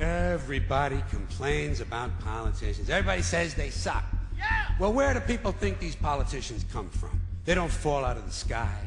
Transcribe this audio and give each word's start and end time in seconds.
Everybody 0.00 1.02
complains 1.10 1.80
about 1.80 2.18
politicians. 2.20 2.90
Everybody 2.90 3.22
says 3.22 3.54
they 3.54 3.70
suck. 3.70 4.04
Yeah. 4.36 4.44
Well, 4.78 4.92
where 4.92 5.14
do 5.14 5.20
people 5.20 5.52
think 5.52 5.78
these 5.78 5.96
politicians 5.96 6.64
come 6.72 6.90
from? 6.90 7.20
They 7.44 7.54
don't 7.54 7.70
fall 7.70 8.04
out 8.04 8.16
of 8.16 8.26
the 8.26 8.32
sky. 8.32 8.78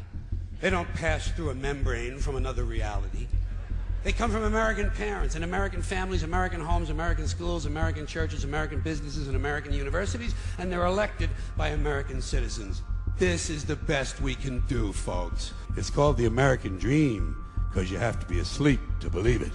They 0.60 0.70
don't 0.70 0.92
pass 0.96 1.30
through 1.30 1.52
a 1.52 1.56
membrane 1.56 2.20
from 2.20 2.36
another 2.36 2.64
reality. 2.64 3.28
They 4.04 4.12
come 4.12 4.32
from 4.32 4.44
American 4.44 4.90
parents 4.92 5.36
and 5.36 5.44
American 5.44 5.82
families, 5.82 6.24
American 6.24 6.62
homes, 6.62 6.90
American 6.90 7.28
schools, 7.28 7.66
American 7.66 8.06
churches, 8.06 8.44
American 8.44 8.80
businesses, 8.82 9.28
and 9.28 9.36
American 9.36 9.74
universities, 9.74 10.34
and 10.58 10.72
they're 10.72 10.86
elected 10.86 11.30
by 11.56 11.70
American 11.70 12.22
citizens. 12.22 12.84
This 13.18 13.50
is 13.50 13.66
the 13.66 13.76
best 13.76 14.22
we 14.22 14.36
can 14.36 14.60
do, 14.68 14.94
folks. 14.94 15.54
It's 15.76 15.90
called 15.90 16.18
the 16.18 16.26
American 16.26 16.78
dream, 16.78 17.44
because 17.70 17.92
you 17.92 17.98
have 17.98 18.20
to 18.20 18.26
be 18.28 18.40
asleep 18.40 18.80
to 19.00 19.10
believe 19.10 19.42
it. 19.42 19.52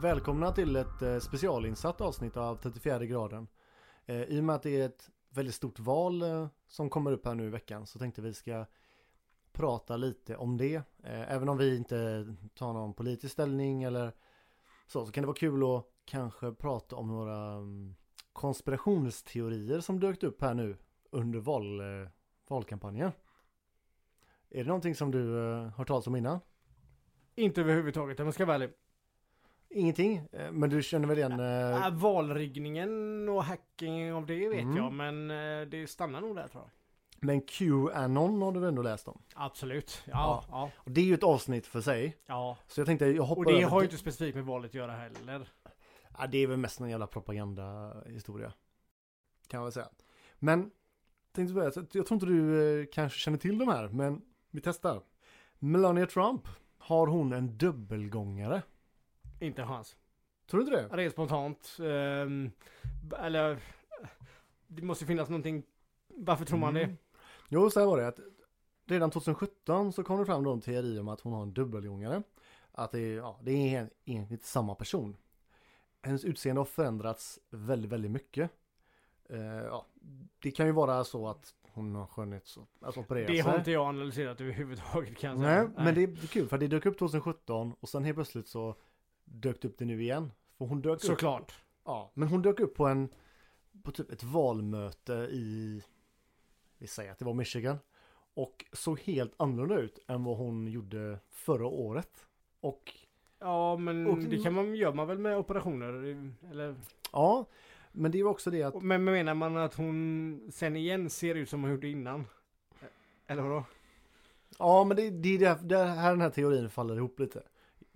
Välkomna 0.00 0.52
till 0.52 0.76
ett 0.76 1.02
eh, 1.02 1.18
specialinsatt 1.18 2.00
avsnitt 2.00 2.36
av 2.36 2.56
34 2.56 3.04
graden. 3.04 3.48
Eh, 4.06 4.22
I 4.22 4.40
och 4.40 4.44
med 4.44 4.56
att 4.56 4.62
det 4.62 4.80
är 4.80 4.86
ett 4.86 5.10
väldigt 5.30 5.54
stort 5.54 5.78
val 5.78 6.22
eh, 6.22 6.48
som 6.68 6.90
kommer 6.90 7.12
upp 7.12 7.26
här 7.26 7.34
nu 7.34 7.46
i 7.46 7.50
veckan 7.50 7.86
så 7.86 7.98
tänkte 7.98 8.22
vi 8.22 8.34
ska 8.34 8.64
prata 9.52 9.96
lite 9.96 10.36
om 10.36 10.56
det. 10.56 10.82
Även 11.02 11.48
om 11.48 11.58
vi 11.58 11.76
inte 11.76 12.26
tar 12.54 12.72
någon 12.72 12.94
politisk 12.94 13.32
ställning 13.32 13.82
eller 13.82 14.12
så, 14.86 15.06
så 15.06 15.12
kan 15.12 15.22
det 15.22 15.26
vara 15.26 15.36
kul 15.36 15.76
att 15.76 15.84
kanske 16.04 16.52
prata 16.52 16.96
om 16.96 17.08
några 17.08 17.52
mm, 17.52 17.94
konspirationsteorier 18.32 19.80
som 19.80 20.00
dök 20.00 20.22
upp 20.22 20.42
här 20.42 20.54
nu 20.54 20.76
under 21.10 21.38
val, 21.38 21.82
valkampanjen. 22.48 23.12
Är 24.50 24.64
det 24.64 24.68
någonting 24.68 24.94
som 24.94 25.10
du 25.10 25.34
har 25.76 25.84
talat 25.84 26.06
om 26.06 26.16
innan? 26.16 26.40
Inte 27.34 27.60
överhuvudtaget 27.60 28.20
om 28.20 28.26
jag 28.26 28.34
ska 28.34 28.46
vara 28.46 28.54
ärlig. 28.54 28.70
Ingenting? 29.70 30.28
Eh, 30.32 30.52
men 30.52 30.70
du 30.70 30.82
känner 30.82 31.08
väl 31.08 31.18
igen? 31.18 31.40
Äh, 31.40 31.86
äh, 31.86 31.90
valriggningen 31.90 33.28
och 33.28 33.44
hacking 33.44 34.12
av 34.12 34.26
det 34.26 34.48
vet 34.48 34.62
mm. 34.62 34.76
jag 34.76 34.92
men 34.92 35.30
äh, 35.30 35.66
det 35.68 35.90
stannar 35.90 36.20
nog 36.20 36.36
där 36.36 36.48
tror 36.48 36.62
jag. 36.62 36.70
Men 37.20 37.40
Qanon 37.40 38.42
har 38.42 38.52
du 38.52 38.68
ändå 38.68 38.82
läst 38.82 39.08
om? 39.08 39.22
Absolut, 39.34 40.02
ja, 40.06 40.12
ja. 40.12 40.44
ja. 40.50 40.70
Och 40.76 40.90
det 40.90 41.00
är 41.00 41.04
ju 41.04 41.14
ett 41.14 41.22
avsnitt 41.22 41.66
för 41.66 41.80
sig. 41.80 42.16
Ja. 42.26 42.56
Så 42.66 42.80
jag 42.80 42.86
tänkte 42.86 43.06
jag 43.06 43.22
hoppar 43.22 43.44
Och 43.44 43.52
det 43.52 43.62
har 43.62 43.80
ju 43.80 43.84
inte 43.84 43.98
specifikt 43.98 44.36
med 44.36 44.44
valet 44.44 44.70
att 44.70 44.74
göra 44.74 44.92
heller. 44.92 45.48
Ja, 46.18 46.26
det 46.26 46.38
är 46.38 46.46
väl 46.46 46.56
mest 46.56 46.80
en 46.80 46.90
jävla 46.90 47.06
propagandahistoria. 47.06 48.52
Kan 49.48 49.58
jag 49.58 49.64
väl 49.64 49.72
säga. 49.72 49.88
Men, 50.38 50.70
tänkte 51.32 51.54
börja, 51.54 51.72
jag 51.74 52.06
tror 52.06 52.12
inte 52.12 52.26
du 52.26 52.86
kanske 52.92 53.18
känner 53.18 53.38
till 53.38 53.58
de 53.58 53.68
här, 53.68 53.88
men 53.88 54.22
vi 54.50 54.60
testar. 54.60 55.02
Melania 55.58 56.06
Trump, 56.06 56.48
har 56.78 57.06
hon 57.06 57.32
en 57.32 57.58
dubbelgångare? 57.58 58.62
Inte 59.40 59.62
hans. 59.62 59.96
Tror 60.50 60.60
du 60.60 60.66
inte 60.66 60.82
det? 60.82 60.96
Rent 60.96 61.12
spontant. 61.12 61.76
Um, 61.78 62.50
eller, 63.18 63.58
det 64.66 64.82
måste 64.82 65.06
finnas 65.06 65.28
någonting. 65.28 65.62
Varför 66.08 66.44
tror 66.44 66.58
man 66.58 66.76
mm. 66.76 66.88
det? 66.88 66.96
Jo, 67.48 67.70
så 67.70 67.80
här 67.80 67.86
var 67.86 67.98
det 67.98 68.08
att 68.08 68.20
redan 68.86 69.10
2017 69.10 69.92
så 69.92 70.02
kom 70.02 70.18
det 70.18 70.26
fram 70.26 70.44
då 70.44 70.52
en 70.52 70.60
teori 70.60 70.98
om 70.98 71.08
att 71.08 71.20
hon 71.20 71.32
har 71.32 71.42
en 71.42 71.52
dubbelgångare. 71.52 72.22
Att 72.72 72.92
det, 72.92 73.12
ja, 73.12 73.38
det 73.42 73.50
är 73.52 73.90
egentligen 74.04 74.40
samma 74.42 74.74
person. 74.74 75.16
Hennes 76.02 76.24
utseende 76.24 76.60
har 76.60 76.66
förändrats 76.66 77.38
väldigt, 77.50 77.92
väldigt 77.92 78.10
mycket. 78.10 78.50
Uh, 79.30 79.40
ja, 79.40 79.86
det 80.38 80.50
kan 80.50 80.66
ju 80.66 80.72
vara 80.72 81.04
så 81.04 81.28
att 81.28 81.54
hon 81.62 81.94
har 81.94 82.06
skönhets... 82.06 82.58
Alltså 82.80 83.00
opererat 83.00 83.26
Det 83.28 83.40
har 83.40 83.58
inte 83.58 83.70
jag 83.70 83.86
analyserat 83.86 84.40
överhuvudtaget 84.40 85.18
kan 85.18 85.30
jag 85.30 85.38
säga. 85.38 85.62
Nej, 85.62 85.84
men 85.84 85.94
det 85.94 86.02
är 86.02 86.26
kul 86.26 86.48
för 86.48 86.58
det 86.58 86.68
dök 86.68 86.86
upp 86.86 86.98
2017 86.98 87.74
och 87.80 87.88
sen 87.88 88.04
helt 88.04 88.16
plötsligt 88.16 88.48
så 88.48 88.76
dök 89.30 89.64
upp 89.64 89.78
det 89.78 89.84
nu 89.84 90.02
igen. 90.02 90.32
För 90.58 90.64
hon 90.64 90.82
dök 90.82 91.00
Såklart. 91.00 91.42
Upp, 91.42 91.52
ja, 91.84 92.10
men 92.14 92.28
hon 92.28 92.42
dök 92.42 92.60
upp 92.60 92.74
på 92.74 92.86
en, 92.86 93.08
på 93.82 93.90
typ 93.90 94.12
ett 94.12 94.22
valmöte 94.22 95.12
i, 95.12 95.82
vi 96.78 96.86
säger 96.86 97.12
att 97.12 97.18
det 97.18 97.24
var 97.24 97.34
Michigan. 97.34 97.78
Och 98.34 98.64
såg 98.72 99.00
helt 99.00 99.34
annorlunda 99.36 99.82
ut 99.82 99.98
än 100.08 100.24
vad 100.24 100.36
hon 100.36 100.66
gjorde 100.66 101.18
förra 101.30 101.66
året. 101.66 102.26
Och 102.60 102.92
Ja, 103.40 103.76
men 103.76 104.06
och, 104.06 104.18
det 104.18 104.42
kan 104.42 104.54
man, 104.54 104.74
gör 104.74 104.92
man 104.92 105.06
väl 105.06 105.18
med 105.18 105.38
operationer? 105.38 105.88
Eller? 106.50 106.74
Ja, 107.12 107.46
men 107.92 108.10
det 108.10 108.18
är 108.18 108.26
också 108.26 108.50
det 108.50 108.62
att... 108.62 108.82
Men 108.82 109.04
menar 109.04 109.34
man 109.34 109.56
att 109.56 109.74
hon 109.74 110.50
sen 110.52 110.76
igen 110.76 111.10
ser 111.10 111.34
ut 111.34 111.48
som 111.48 111.62
hon 111.62 111.70
gjorde 111.70 111.88
innan? 111.88 112.26
Eller 113.26 113.42
vadå? 113.42 113.64
Ja, 114.58 114.84
men 114.84 114.96
det, 114.96 115.10
det 115.10 115.28
är 115.28 115.38
det, 115.38 115.58
det 115.62 115.84
här 115.84 116.10
den 116.10 116.20
här 116.20 116.30
teorin 116.30 116.70
faller 116.70 116.96
ihop 116.96 117.20
lite 117.20 117.42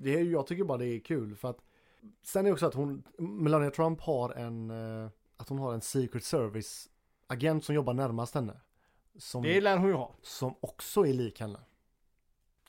det 0.02 0.18
är, 0.18 0.24
jag 0.24 0.46
tycker 0.46 0.64
bara 0.64 0.78
det 0.78 0.86
är 0.86 1.00
kul 1.00 1.36
för 1.36 1.50
att 1.50 1.62
sen 2.22 2.46
är 2.46 2.50
det 2.50 2.52
också 2.52 2.66
att 2.66 2.74
hon, 2.74 3.02
Melania 3.18 3.70
Trump 3.70 4.00
har 4.00 4.30
en, 4.30 4.70
eh, 4.70 5.10
att 5.36 5.48
hon 5.48 5.58
har 5.58 5.74
en 5.74 5.80
secret 5.80 6.24
service 6.24 6.88
agent 7.26 7.64
som 7.64 7.74
jobbar 7.74 7.94
närmast 7.94 8.34
henne. 8.34 8.60
Som, 9.18 9.42
det 9.42 9.60
lär 9.60 9.76
hon 9.76 9.88
ju 9.88 9.94
ha. 9.94 10.14
Som 10.22 10.54
också 10.60 11.06
är 11.06 11.12
lik 11.12 11.40
henne. 11.40 11.58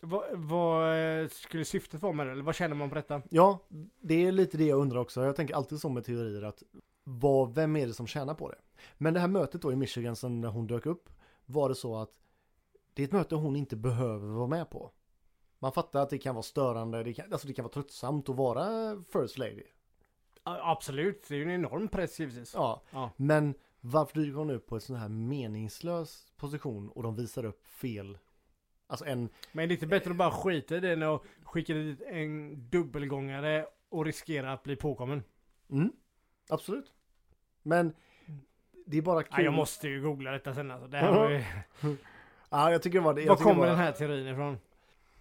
Vad, 0.01 0.23
vad 0.31 0.97
eh, 1.22 1.27
skulle 1.27 1.66
syftet 1.66 2.01
vara 2.01 2.13
med 2.13 2.27
det? 2.27 2.31
Eller 2.31 2.43
vad 2.43 2.55
känner 2.55 2.75
man 2.75 2.89
på 2.89 2.95
detta? 2.95 3.22
Ja, 3.29 3.59
det 3.99 4.25
är 4.25 4.31
lite 4.31 4.57
det 4.57 4.66
jag 4.66 4.79
undrar 4.79 4.99
också. 4.99 5.23
Jag 5.23 5.35
tänker 5.35 5.55
alltid 5.55 5.79
så 5.79 5.89
med 5.89 6.05
teorier 6.05 6.41
att 6.41 6.63
vad, 7.03 7.55
vem 7.55 7.75
är 7.75 7.88
det 7.88 7.93
som 7.93 8.07
tjänar 8.07 8.33
på 8.33 8.49
det? 8.49 8.57
Men 8.97 9.13
det 9.13 9.19
här 9.19 9.27
mötet 9.27 9.61
då 9.61 9.72
i 9.72 9.75
Michigan 9.75 10.16
sen 10.16 10.41
när 10.41 10.49
hon 10.49 10.67
dök 10.67 10.85
upp 10.85 11.09
var 11.45 11.69
det 11.69 11.75
så 11.75 11.95
att 11.95 12.11
det 12.93 13.01
är 13.01 13.05
ett 13.05 13.11
möte 13.11 13.35
hon 13.35 13.55
inte 13.55 13.75
behöver 13.75 14.27
vara 14.27 14.47
med 14.47 14.69
på. 14.69 14.91
Man 15.63 15.72
fattar 15.72 16.01
att 16.01 16.09
det 16.09 16.18
kan 16.18 16.35
vara 16.35 16.44
störande, 16.44 17.03
det 17.03 17.13
kan, 17.13 17.34
alltså 17.34 17.47
det 17.47 17.53
kan 17.53 17.63
vara 17.63 17.74
tröttsamt 17.74 18.29
att 18.29 18.35
vara 18.35 18.97
First 19.13 19.38
Lady. 19.38 19.63
Absolut, 20.44 21.25
det 21.28 21.35
är 21.35 21.38
ju 21.38 21.44
en 21.44 21.50
enorm 21.50 21.88
press 21.88 22.19
givetvis. 22.19 22.53
Ja, 22.53 22.81
ja. 22.91 23.12
men 23.18 23.53
varför 23.81 24.19
dyker 24.19 24.38
hon 24.38 24.50
upp 24.50 24.68
på 24.68 24.75
en 24.75 24.81
sån 24.81 24.96
här 24.96 25.09
meningslös 25.09 26.31
position 26.38 26.90
och 26.90 27.03
de 27.03 27.16
visar 27.16 27.46
upp 27.46 27.68
fel 27.68 28.18
Alltså 28.88 29.06
en... 29.06 29.29
Men 29.52 29.68
det 29.68 29.73
är 29.73 29.75
inte 29.75 29.88
bättre 29.88 30.12
att 30.12 30.18
bara 30.18 30.31
skita 30.31 30.75
i 30.75 30.79
det 30.79 30.94
än 30.94 31.03
att 31.03 31.22
skicka 31.44 31.73
dit 31.73 32.02
en 32.02 32.56
dubbelgångare 32.69 33.66
och 33.90 34.06
riskera 34.06 34.53
att 34.53 34.63
bli 34.63 34.75
påkommen. 34.75 35.23
Mm, 35.69 35.91
absolut. 36.50 36.94
Men 37.62 37.94
det 38.85 38.97
är 38.97 39.02
bara 39.02 39.23
kul. 39.23 39.34
Ja, 39.38 39.44
jag 39.44 39.53
måste 39.53 39.88
ju 39.88 40.02
googla 40.02 40.31
detta 40.31 40.53
sen 40.53 40.72
alltså. 40.72 40.88
Det 40.88 40.97
här 40.97 41.12
var 41.12 41.29
ju... 41.29 41.44
ja, 42.50 42.72
jag 42.72 42.81
tycker 42.81 43.02
bara 43.02 43.13
det. 43.13 43.25
Var 43.25 43.35
kommer 43.35 43.56
bara... 43.56 43.69
den 43.69 43.78
här 43.78 43.91
teorin 43.91 44.28
ifrån? 44.28 44.57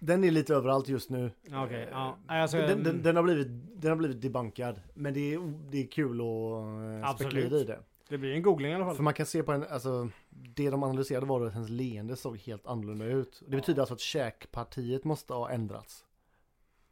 Den 0.05 0.25
är 0.25 0.31
lite 0.31 0.55
överallt 0.55 0.89
just 0.89 1.11
nu. 1.11 1.31
Okay, 1.47 1.87
ja. 1.91 2.19
Alltså, 2.27 2.57
den, 2.57 2.83
den, 2.83 3.03
den, 3.03 3.17
har 3.17 3.23
blivit, 3.23 3.47
den 3.75 3.91
har 3.91 3.97
blivit 3.97 4.21
debunkad. 4.23 4.81
Men 4.95 5.15
det 5.15 5.35
är, 5.35 5.53
det 5.71 5.83
är 5.83 5.87
kul 5.87 6.21
att 6.21 7.11
eh, 7.11 7.15
spekulera 7.15 7.61
i 7.61 7.65
det. 7.65 7.79
Det 8.09 8.19
blir 8.19 8.33
en 8.33 8.43
googling 8.43 8.73
i 8.73 8.75
alla 8.75 8.85
fall. 8.85 8.97
För 8.97 9.03
man 9.03 9.15
kan 9.15 9.27
se 9.27 9.43
på 9.43 9.53
en, 9.53 9.65
alltså 9.65 10.09
det 10.31 10.71
de 10.71 10.83
analyserade 10.83 11.27
var 11.27 11.47
att 11.47 11.53
hennes 11.53 11.71
leende 11.71 12.17
såg 12.17 12.39
helt 12.39 12.67
annorlunda 12.67 13.05
ut. 13.05 13.43
Det 13.47 13.57
betyder 13.57 13.81
alltså 13.81 13.95
att 13.95 14.01
käkpartiet 14.01 15.05
måste 15.05 15.35
ha 15.35 15.51
ändrats. 15.51 16.05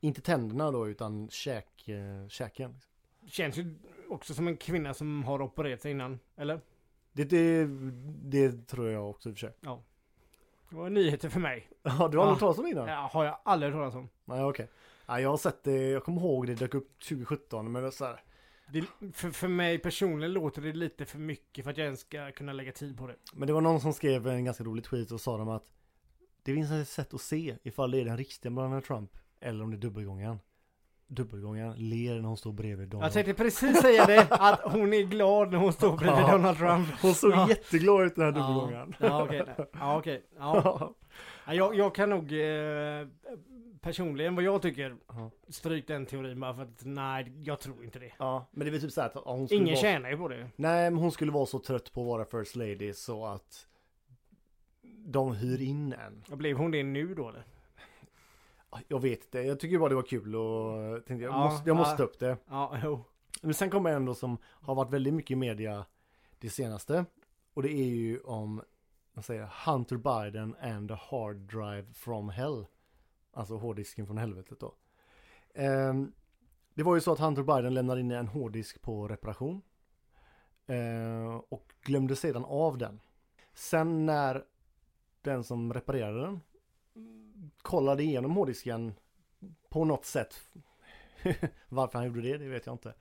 Inte 0.01 0.21
tänderna 0.21 0.71
då 0.71 0.89
utan 0.89 1.29
käk, 1.29 1.89
äh, 1.89 2.29
käken. 2.29 2.77
Känns 3.27 3.57
ju 3.57 3.75
också 4.09 4.35
som 4.35 4.49
en 4.49 4.57
kvinna 4.57 4.95
som 4.95 5.25
har 5.25 5.43
opererat 5.43 5.83
sig 5.83 5.91
innan, 5.91 6.19
eller? 6.37 6.61
Det, 7.13 7.25
det, 7.25 7.67
det 8.23 8.67
tror 8.67 8.89
jag 8.91 9.11
också 9.11 9.29
i 9.29 9.33
och 9.33 9.37
för 9.37 9.47
sig. 9.47 9.57
Ja. 9.61 9.83
Det 10.71 10.77
var 10.77 10.91
nyheter 10.91 11.29
för 11.29 11.41
mig. 11.41 11.69
Ja, 11.83 12.09
du 12.09 12.19
har 12.19 12.25
aldrig 12.25 12.39
talat 12.41 12.59
om 12.59 12.65
det 12.65 12.71
innan? 12.71 12.89
Ja, 12.89 13.11
har 13.13 13.25
jag 13.25 13.39
aldrig 13.45 13.73
talat 13.73 13.95
om. 13.95 14.09
Nej, 14.25 14.45
okej. 14.45 14.69
Ja, 15.07 15.21
jag 15.21 15.31
har 15.31 15.37
sett 15.37 15.65
det, 15.65 15.91
jag 15.91 16.05
kommer 16.05 16.21
ihåg 16.21 16.47
det 16.47 16.55
dök 16.55 16.75
upp 16.75 17.01
2017, 17.01 17.73
men 17.73 17.83
det 17.83 17.89
är 17.89 17.91
så 17.91 18.05
här. 18.05 18.23
Det, 18.73 18.85
för, 19.13 19.31
för 19.31 19.49
mig 19.49 19.79
personligen 19.79 20.33
låter 20.33 20.63
det 20.63 20.73
lite 20.73 21.05
för 21.05 21.19
mycket 21.19 21.65
för 21.65 21.71
att 21.71 21.77
jag 21.77 21.85
ens 21.85 22.01
ska 22.01 22.33
kunna 22.33 22.53
lägga 22.53 22.73
tid 22.73 22.99
på 22.99 23.07
det. 23.07 23.17
Men 23.33 23.47
det 23.47 23.53
var 23.53 23.61
någon 23.61 23.81
som 23.81 23.93
skrev 23.93 24.27
en 24.27 24.45
ganska 24.45 24.65
rolig 24.65 24.85
tweet 24.85 25.11
och 25.11 25.21
sa 25.21 25.37
dem 25.39 25.49
att 25.49 25.65
det 26.43 26.55
finns 26.55 26.71
ett 26.71 26.89
sätt 26.89 27.15
att 27.15 27.21
se 27.21 27.57
ifall 27.63 27.91
det 27.91 28.01
är 28.01 28.05
den 28.05 28.17
riktiga 28.17 28.53
Donald 28.53 28.85
Trump 28.85 29.11
eller 29.41 29.65
om 29.65 29.71
det 29.71 29.77
är 29.77 29.81
dubbelgångaren 29.81 30.39
dubbelgångaren 31.11 31.75
ler 31.77 32.21
när 32.21 32.29
hon 32.29 32.37
står 32.37 32.53
bredvid 32.53 32.89
Donald. 32.89 33.07
Jag 33.07 33.13
tänkte 33.13 33.35
precis 33.45 33.81
säga 33.81 34.07
det, 34.07 34.27
att 34.31 34.61
hon 34.61 34.93
är 34.93 35.03
glad 35.03 35.51
när 35.51 35.59
hon 35.59 35.73
står 35.73 35.97
bredvid 35.97 36.23
ja, 36.23 36.33
Donald 36.33 36.59
Trump. 36.59 36.89
Hon 37.03 37.15
såg 37.15 37.33
ja. 37.33 37.49
jätteglad 37.49 38.07
ut 38.07 38.15
den 38.15 38.25
här 38.25 38.33
dubbelgångaren. 38.33 38.95
Ja, 38.99 39.23
okej. 39.23 39.43
Okay. 39.43 39.65
Ja. 39.73 39.99
Okay. 39.99 40.21
Ja. 40.39 40.95
Jag, 41.53 41.75
jag 41.75 41.95
kan 41.95 42.11
nog 42.11 42.33
eh, 42.33 43.07
personligen 43.81 44.35
vad 44.35 44.45
jag 44.45 44.63
tycker 44.63 44.97
stryk 45.49 45.87
den 45.87 46.07
teorin 46.07 46.41
bara 46.41 46.55
för 46.55 46.63
att 46.63 46.85
nej, 46.85 47.33
jag 47.43 47.61
tror 47.61 47.85
inte 47.85 47.99
det. 47.99 48.13
Ja, 48.19 48.49
men 48.51 48.67
det 48.67 48.77
är 48.77 48.81
typ 48.81 48.93
så 48.93 49.01
att 49.01 49.15
hon 49.15 49.49
Ingen 49.51 49.67
vara... 49.67 49.77
tjänar 49.77 50.11
ju 50.11 50.17
på 50.17 50.29
det. 50.29 50.51
Nej, 50.57 50.91
men 50.91 51.01
hon 51.01 51.13
skulle 51.13 51.33
vara 51.33 51.47
så 51.47 51.59
trött 51.59 51.93
på 51.93 52.01
att 52.01 52.07
vara 52.07 52.45
First 52.45 52.57
Lady 52.57 52.93
så 52.93 53.27
att 53.27 53.67
de 55.07 55.35
hyr 55.35 55.63
in 55.63 55.93
en. 55.93 56.39
Blev 56.39 56.57
hon 56.57 56.71
det 56.71 56.83
nu 56.83 57.15
då 57.15 57.29
eller? 57.29 57.45
Jag 58.89 59.01
vet 59.01 59.25
inte, 59.25 59.39
jag 59.39 59.61
tycker 59.61 59.79
bara 59.79 59.89
det 59.89 59.95
var 59.95 60.03
kul 60.03 60.37
och 60.37 61.07
tänkte 61.07 61.25
jag, 61.25 61.35
ja, 61.35 61.45
måste, 61.51 61.71
jag 61.71 61.77
måste 61.77 61.97
ta 61.97 62.03
upp 62.03 62.19
det. 62.19 62.37
Ja, 62.49 62.79
jo. 62.85 63.05
Men 63.43 63.55
sen 63.55 63.71
kommer 63.71 63.91
en 63.91 64.05
då 64.05 64.15
som 64.15 64.39
har 64.45 64.75
varit 64.75 64.91
väldigt 64.91 65.15
mycket 65.15 65.31
i 65.31 65.37
media 65.37 65.87
det 66.39 66.51
senaste. 66.51 67.05
Och 67.55 67.63
det 67.63 67.73
är 67.73 67.85
ju 67.85 68.21
om, 68.21 68.63
vad 69.13 69.25
säger 69.25 69.51
Hunter 69.67 69.97
Biden 69.97 70.57
and 70.61 70.89
the 70.89 70.95
hard 70.95 71.37
drive 71.37 71.93
from 71.93 72.29
hell. 72.29 72.67
Alltså 73.33 73.57
hårddisken 73.57 74.07
från 74.07 74.19
helvetet 74.19 74.61
då. 74.61 74.75
Um, 75.55 76.13
Det 76.75 76.83
var 76.83 76.95
ju 76.95 77.01
så 77.01 77.13
att 77.13 77.19
Hunter 77.19 77.43
Biden 77.43 77.75
lämnade 77.75 78.01
in 78.01 78.11
en 78.11 78.29
hårddisk 78.29 78.83
på 78.83 79.09
reparation. 79.09 79.63
Eh, 80.67 81.35
och 81.49 81.73
glömde 81.83 82.17
sedan 82.17 82.45
av 82.45 82.79
den. 82.79 83.01
Sen 83.55 84.07
när 84.07 84.45
den 85.23 85.45
som 85.45 85.75
reparerade 85.75 86.21
den 86.21 86.41
kollade 87.63 88.03
igenom 88.03 88.31
hårddisken 88.31 88.95
på 89.69 89.85
något 89.85 90.05
sätt. 90.05 90.41
Varför 91.69 91.99
han 91.99 92.07
gjorde 92.07 92.21
det, 92.21 92.39
det 92.39 92.49
vet 92.49 92.67
jag 92.67 92.75
inte. 92.75 92.95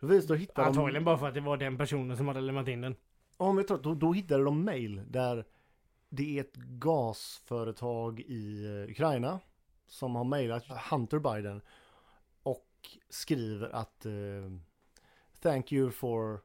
Då, 0.00 0.06
vis, 0.06 0.26
då 0.26 0.34
hittade 0.34 0.68
Antagligen 0.68 1.04
bara 1.04 1.18
för 1.18 1.28
att 1.28 1.34
det 1.34 1.40
var 1.40 1.56
den 1.56 1.78
personen 1.78 2.16
som 2.16 2.28
hade 2.28 2.40
lämnat 2.40 2.68
in 2.68 2.80
den. 2.80 2.96
Ja, 3.38 3.46
men 3.46 3.56
jag 3.56 3.68
tror, 3.68 3.78
då, 3.78 3.94
då 3.94 4.12
hittade 4.12 4.44
de 4.44 4.64
mail 4.64 5.02
där 5.08 5.44
det 6.08 6.38
är 6.38 6.40
ett 6.40 6.56
gasföretag 6.56 8.20
i 8.20 8.64
eh, 8.64 8.90
Ukraina 8.90 9.40
som 9.86 10.16
har 10.16 10.24
mailat 10.24 10.64
Hunter 10.90 11.18
Biden 11.18 11.62
och 12.42 12.68
skriver 13.08 13.68
att 13.68 14.06
uh, 14.06 14.58
Thank 15.40 15.72
you 15.72 15.90
for 15.90 16.40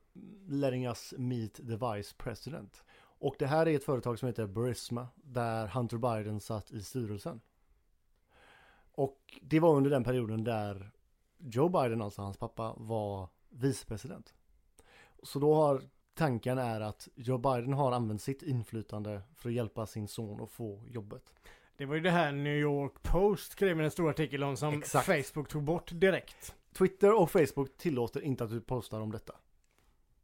letting 0.48 0.86
us 0.86 1.14
meet 1.18 1.54
the 1.54 1.96
vice 1.96 2.16
president. 2.18 2.84
Och 3.20 3.36
det 3.40 3.48
här 3.48 3.68
är 3.68 3.76
ett 3.76 3.84
företag 3.84 4.20
som 4.20 4.28
heter 4.28 4.48
Burisma 4.48 5.08
där 5.16 5.68
Hunter 5.68 5.98
Biden 5.98 6.40
satt 6.40 6.72
i 6.72 6.84
styrelsen. 6.84 7.42
Och 8.92 9.40
det 9.42 9.60
var 9.60 9.76
under 9.76 9.90
den 9.90 10.04
perioden 10.04 10.44
där 10.44 10.92
Joe 11.38 11.70
Biden, 11.70 12.02
alltså 12.02 12.22
hans 12.22 12.38
pappa, 12.38 12.74
var 12.78 13.28
vicepresident. 13.50 14.34
Så 15.24 15.40
då 15.40 15.54
har 15.54 15.82
tanken 16.14 16.58
är 16.58 16.82
att 16.82 17.08
Joe 17.16 17.38
Biden 17.38 17.74
har 17.74 17.92
använt 17.92 18.22
sitt 18.22 18.44
inflytande 18.44 19.22
för 19.36 19.50
att 19.50 19.56
hjälpa 19.56 19.86
sin 19.86 20.08
son 20.08 20.42
att 20.42 20.52
få 20.52 20.84
jobbet. 20.88 21.34
Det 21.78 21.86
var 21.86 21.96
ju 21.96 22.02
det 22.02 22.12
här 22.12 22.32
New 22.32 22.58
York 22.58 23.02
Post 23.02 23.52
skrev 23.52 23.82
en 23.82 23.92
stor 23.92 24.10
artikel 24.10 24.44
om 24.44 24.58
som 24.58 24.74
Exakt. 24.74 25.06
Facebook 25.06 25.48
tog 25.48 25.64
bort 25.64 25.92
direkt. 25.94 26.56
Twitter 26.74 27.20
och 27.20 27.32
Facebook 27.32 27.78
tillåter 27.78 28.22
inte 28.22 28.44
att 28.44 28.50
du 28.50 28.62
postar 28.62 29.02
om 29.02 29.12
detta. 29.12 29.34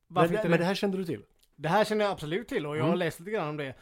Varför 0.08 0.30
men, 0.30 0.40
inte 0.40 0.50
men 0.50 0.58
det? 0.58 0.64
det 0.64 0.68
här 0.68 0.76
kände 0.76 0.98
du 0.98 1.06
till? 1.06 1.24
Det 1.56 1.68
här 1.70 1.86
känner 1.86 2.06
jag 2.06 2.12
absolut 2.12 2.48
till 2.48 2.66
och 2.66 2.78
jag 2.78 2.82
har 2.82 2.88
Mm. 2.88 3.00
läst 3.00 3.20
lite 3.20 3.32
grann 3.32 3.48
om 3.50 3.58
det. 3.58 3.74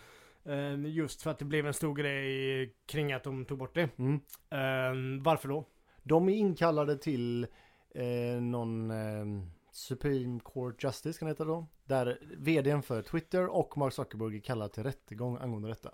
Eh, 0.45 0.85
Just 0.87 1.21
för 1.21 1.31
att 1.31 1.39
det 1.39 1.45
blev 1.45 1.67
en 1.67 1.73
stor 1.73 1.95
grej 1.95 2.73
kring 2.85 3.13
att 3.13 3.23
de 3.23 3.45
tog 3.45 3.57
bort 3.57 3.75
det. 3.75 3.89
Mm. 3.99 4.13
Eh, 4.49 5.23
Varför 5.23 5.49
då? 5.49 5.65
De 6.03 6.29
är 6.29 6.33
inkallade 6.33 6.97
till 6.97 7.47
eh, 7.95 8.41
någon 8.41 8.91
eh, 8.91 9.43
Supreme 9.71 10.39
Court 10.53 10.83
Justice 10.83 11.19
kan 11.19 11.25
det 11.25 11.31
heta 11.31 11.45
då. 11.45 11.67
Där 11.85 12.19
vdn 12.37 12.83
för 12.83 13.01
Twitter 13.01 13.47
och 13.47 13.77
Mark 13.77 13.93
Zuckerberg 13.93 14.35
är 14.37 14.41
kallade 14.41 14.73
till 14.73 14.83
rättegång 14.83 15.37
angående 15.41 15.67
detta. 15.69 15.91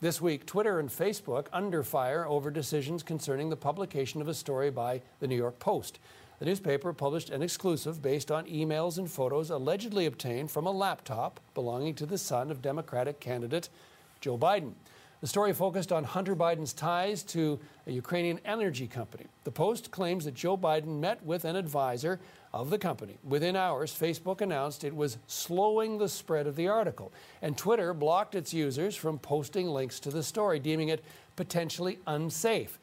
This 0.00 0.22
week, 0.22 0.46
Twitter 0.46 0.78
and 0.78 0.92
Facebook 0.92 1.46
under 1.52 1.82
fire 1.82 2.26
over 2.26 2.50
decisions 2.50 3.02
concerning 3.02 3.50
the 3.50 3.56
publication 3.56 4.22
of 4.22 4.28
a 4.28 4.34
story 4.34 4.70
by 4.70 5.02
the 5.20 5.26
New 5.26 5.38
York 5.38 5.58
Post. 5.58 6.00
The 6.38 6.44
newspaper 6.44 6.92
published 6.92 7.30
an 7.30 7.42
exclusive 7.42 8.02
based 8.02 8.30
on 8.30 8.44
emails 8.44 8.98
and 8.98 9.10
photos 9.10 9.50
allegedly 9.50 10.04
obtained 10.04 10.50
from 10.50 10.66
a 10.66 10.70
laptop 10.70 11.40
belonging 11.54 11.94
to 11.94 12.06
the 12.06 12.18
son 12.18 12.50
of 12.50 12.60
Democratic 12.60 13.20
candidate 13.20 13.70
Joe 14.20 14.36
Biden. 14.36 14.72
The 15.22 15.26
story 15.26 15.54
focused 15.54 15.92
on 15.92 16.04
Hunter 16.04 16.36
Biden's 16.36 16.74
ties 16.74 17.22
to 17.24 17.58
a 17.86 17.90
Ukrainian 17.90 18.38
energy 18.44 18.86
company. 18.86 19.24
The 19.44 19.50
Post 19.50 19.90
claims 19.90 20.26
that 20.26 20.34
Joe 20.34 20.58
Biden 20.58 21.00
met 21.00 21.24
with 21.24 21.46
an 21.46 21.56
advisor 21.56 22.20
of 22.52 22.68
the 22.68 22.78
company. 22.78 23.16
Within 23.24 23.56
hours, 23.56 23.98
Facebook 23.98 24.42
announced 24.42 24.84
it 24.84 24.94
was 24.94 25.16
slowing 25.26 25.96
the 25.96 26.08
spread 26.08 26.46
of 26.46 26.54
the 26.54 26.68
article, 26.68 27.12
and 27.40 27.56
Twitter 27.56 27.94
blocked 27.94 28.34
its 28.34 28.52
users 28.52 28.94
from 28.94 29.18
posting 29.18 29.68
links 29.68 29.98
to 30.00 30.10
the 30.10 30.22
story, 30.22 30.58
deeming 30.58 30.90
it 30.90 31.02
potentially 31.34 31.98
unsafe. 32.06 32.78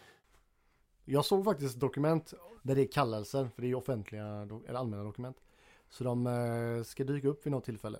Jag 1.05 1.25
såg 1.25 1.45
faktiskt 1.45 1.79
dokument 1.79 2.33
där 2.63 2.75
det 2.75 2.81
är 2.81 2.91
kallelser, 2.91 3.49
för 3.55 3.61
det 3.61 3.67
är 3.67 3.75
offentliga 3.75 4.25
eller 4.67 4.79
allmänna 4.79 5.03
dokument. 5.03 5.37
Så 5.89 6.03
de 6.03 6.27
eh, 6.27 6.83
ska 6.83 7.03
dyka 7.03 7.27
upp 7.27 7.45
vid 7.45 7.51
något 7.51 7.65
tillfälle. 7.65 7.99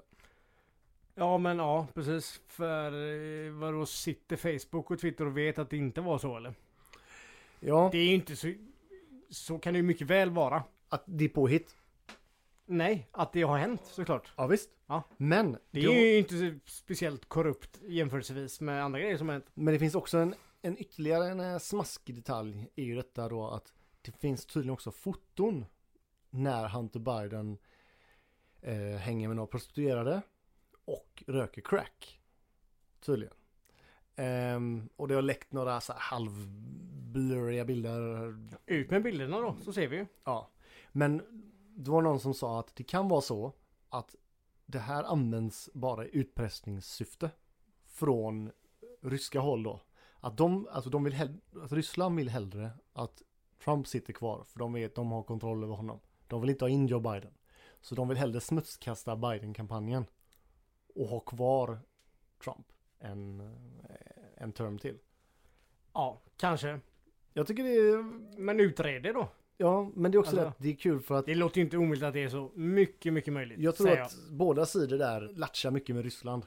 Ja 1.16 1.38
men 1.38 1.58
ja, 1.58 1.88
precis. 1.94 2.42
För 2.48 2.92
eh, 3.46 3.52
vadå, 3.52 3.86
sitter 3.86 4.36
Facebook 4.38 4.92
och 4.92 5.00
Twitter 5.00 5.26
och 5.26 5.38
vet 5.38 5.60
att 5.60 5.70
det 5.70 5.78
inte 5.78 6.02
var 6.02 6.18
så 6.18 6.38
eller? 6.38 6.54
Ja, 7.60 7.90
Det 7.92 7.98
är 7.98 8.06
ju 8.06 8.14
inte 8.14 8.36
så... 8.36 8.54
Så 9.30 9.60
kan 9.60 9.74
det 9.74 9.78
ju 9.78 9.84
mycket 9.84 10.08
väl 10.08 10.30
vara. 10.30 10.64
att 10.90 11.04
det 11.06 11.26
är 11.26 11.30
påhitt. 11.30 11.76
Nej, 12.66 13.08
att 13.12 13.34
det 13.34 13.42
har 13.42 13.58
hänt 13.58 13.82
såklart. 13.86 14.34
Ja 14.38 14.48
visst. 14.48 14.70
Ja. 14.88 15.04
Men, 15.18 15.58
Det 15.72 15.80
är 15.80 16.14
ju 16.14 16.18
inte 16.18 16.60
speciellt 16.66 17.26
korrupt 17.30 17.80
jämförelsevis 17.88 18.62
med 18.62 18.84
andra 18.84 19.00
grejer 19.00 19.18
som 19.18 19.28
har 19.28 19.34
hänt. 19.34 19.46
men 19.54 19.74
det 19.74 19.80
finns 19.80 19.96
också 19.96 20.18
en, 20.18 20.36
en 20.62 20.78
ytterligare 20.78 21.28
en 21.30 21.40
eh, 21.40 21.58
smaskig 21.58 22.16
detalj 22.16 22.68
är 22.76 22.84
ju 22.84 22.96
detta 22.96 23.30
då 23.30 23.48
att 23.48 23.74
det 24.04 24.12
finns 24.12 24.46
tydligen 24.46 24.74
också 24.74 24.92
foton 24.92 25.66
när 26.30 26.68
Hunter 26.70 27.00
Biden 27.00 27.58
eh, 28.62 28.98
hänger 28.98 29.28
med 29.28 29.36
några 29.36 29.48
prostituerade 29.48 30.22
och 30.86 31.24
röker 31.28 31.62
crack. 31.62 32.20
Tydligen. 33.00 33.34
Ehm, 34.16 34.90
och 34.96 35.08
det 35.08 35.16
har 35.16 35.22
läckt 35.22 35.52
några 35.52 35.82
så 35.82 35.94
här 35.94 36.00
halvblurriga 36.00 37.66
bilder. 37.66 38.36
Ut 38.66 38.90
med 38.90 39.04
bilderna 39.04 39.40
då, 39.40 39.56
så 39.64 39.74
ser 39.74 39.88
vi 39.88 39.96
ju. 39.98 40.06
Ja. 40.24 40.50
Men 40.92 41.22
det 41.76 41.92
var 41.92 42.02
någon 42.02 42.20
som 42.20 42.34
sa 42.34 42.60
att 42.60 42.76
det 42.76 42.84
kan 42.84 43.08
vara 43.08 43.22
så 43.22 43.54
att 43.90 44.16
det 44.66 44.80
här 44.80 45.04
används 45.04 45.70
bara 45.74 46.06
i 46.06 46.10
utpressningssyfte 46.18 47.30
från 47.86 48.52
ryska 49.02 49.40
håll 49.40 49.64
då. 49.64 49.82
Att 50.20 50.38
de, 50.38 50.68
alltså 50.72 50.90
de 50.90 51.04
vill 51.04 51.14
hell- 51.14 51.40
att 51.62 51.72
Ryssland 51.72 52.16
vill 52.16 52.30
hellre 52.30 52.72
att 52.94 53.22
Trump 53.64 53.88
sitter 53.88 54.14
kvar 54.14 54.44
för 54.48 54.60
de 54.60 54.74
vet 54.74 54.92
att 54.92 54.96
de 54.96 55.12
har 55.12 55.24
kontroll 55.24 55.64
över 55.64 55.76
honom. 55.76 56.00
De 56.28 56.42
vill 56.42 56.50
inte 56.50 56.66
ha 56.66 56.70
in 56.70 56.88
Joe 56.88 57.00
Biden. 57.00 57.34
Så 57.82 57.96
de 57.96 58.08
vill 58.08 58.18
hellre 58.18 58.40
smutskasta 58.42 59.16
Biden-kampanjen 59.16 60.06
och 60.96 61.08
ha 61.08 61.20
kvar 61.20 61.80
Trump 62.44 62.68
en, 63.00 63.40
eh, 63.40 64.44
en 64.44 64.52
term 64.52 64.80
till. 64.80 64.98
Ja, 65.94 66.22
kanske. 66.38 66.80
Jag 67.34 67.48
tycker 67.48 67.64
det 67.64 67.70
är, 67.70 68.04
Men 68.40 68.60
utred 68.60 69.04
det 69.04 69.14
då. 69.14 69.28
ja 69.58 69.92
men 69.96 70.12
det 70.12 70.16
är 70.16 70.20
också 70.20 70.30
Alltså- 70.30 70.44
det 70.44 70.50
att 70.50 70.58
det 70.60 70.70
är 70.70 70.76
kul 70.76 71.00
för 71.02 71.16
att 71.20 71.26
Det 71.26 71.36
låter 71.36 71.58
ju 71.58 71.64
inte 71.64 71.78
omöjligt 71.78 72.04
att 72.04 72.14
det 72.14 72.24
är 72.24 72.30
så 72.30 72.52
mycket, 72.56 73.14
mycket 73.14 73.34
möjligt. 73.34 73.60
Jag 73.60 73.76
tror 73.76 74.00
att 74.00 74.16
båda 74.30 74.66
sidor 74.66 74.98
där 74.98 75.22
latchar 75.22 75.72
mycket 75.72 75.96
med 75.96 76.04
Ryssland. 76.04 76.46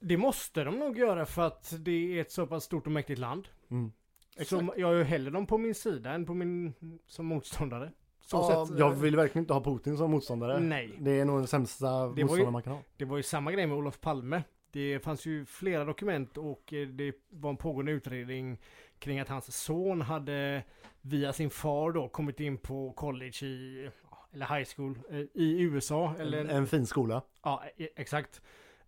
Det 0.00 0.16
måste 0.16 0.64
de 0.64 0.78
nog 0.78 0.98
göra 0.98 1.26
för 1.26 1.42
att 1.42 1.74
det 1.78 1.90
är 2.18 2.20
ett 2.20 2.30
så 2.32 2.46
pass 2.46 2.64
stort 2.64 2.86
och 2.86 2.92
mäktigt 2.92 3.18
land. 3.18 3.48
Mm. 3.70 3.92
Så 4.40 4.72
jag 4.76 4.92
är 4.92 4.96
ju 4.96 5.04
hellre 5.04 5.30
dem 5.30 5.46
på 5.46 5.58
min 5.58 5.74
sida 5.74 6.10
än 6.12 6.26
på 6.26 6.34
min 6.34 6.74
som 7.06 7.26
motståndare. 7.26 7.92
Så 8.20 8.36
Ja, 8.36 8.66
sett, 8.66 8.78
jag 8.78 8.92
eh, 8.92 8.98
vill 8.98 9.16
verkligen 9.16 9.42
inte 9.42 9.52
ha 9.54 9.64
Putin 9.64 9.96
som 9.96 10.10
motståndare. 10.10 10.60
Nej. 10.60 10.96
Det 11.00 11.10
är 11.20 11.24
nog 11.24 11.38
den 11.38 11.46
sämsta 11.46 12.06
var 12.06 12.16
ju- 12.16 12.22
motståndare 12.24 12.50
man 12.50 12.62
kan 12.62 12.72
ha. 12.72 12.80
Det 12.96 13.04
var 13.04 13.16
ju 13.16 13.22
samma 13.22 13.52
grej 13.52 13.66
med 13.66 13.76
Olof 13.78 14.00
Palme. 14.00 14.42
Det 14.70 15.00
fanns 15.00 15.26
ju 15.26 15.44
flera 15.44 15.84
dokument 15.84 16.36
och 16.38 16.72
eh, 16.72 16.88
det 16.88 17.14
var 17.30 17.50
en 17.50 17.56
pågående 17.56 17.92
utredning 17.92 18.58
kring 18.98 19.18
att 19.20 19.28
hans 19.28 19.56
son 19.56 20.00
hade 20.00 20.64
via 21.00 21.32
sin 21.32 21.50
far 21.50 21.92
då 21.92 22.08
kommit 22.08 22.40
in 22.40 22.58
på 22.58 22.92
college 22.92 23.46
i, 23.46 23.90
eller 24.32 24.46
high 24.58 24.68
school, 24.76 24.98
eh, 25.10 25.18
i 25.34 25.60
USA. 25.62 26.14
Eller, 26.18 26.40
En, 26.44 26.50
en 26.50 26.66
fin 26.66 26.86
skola. 26.86 27.22
Ja, 27.42 27.62
e- 27.76 27.88
exakt. 27.96 28.42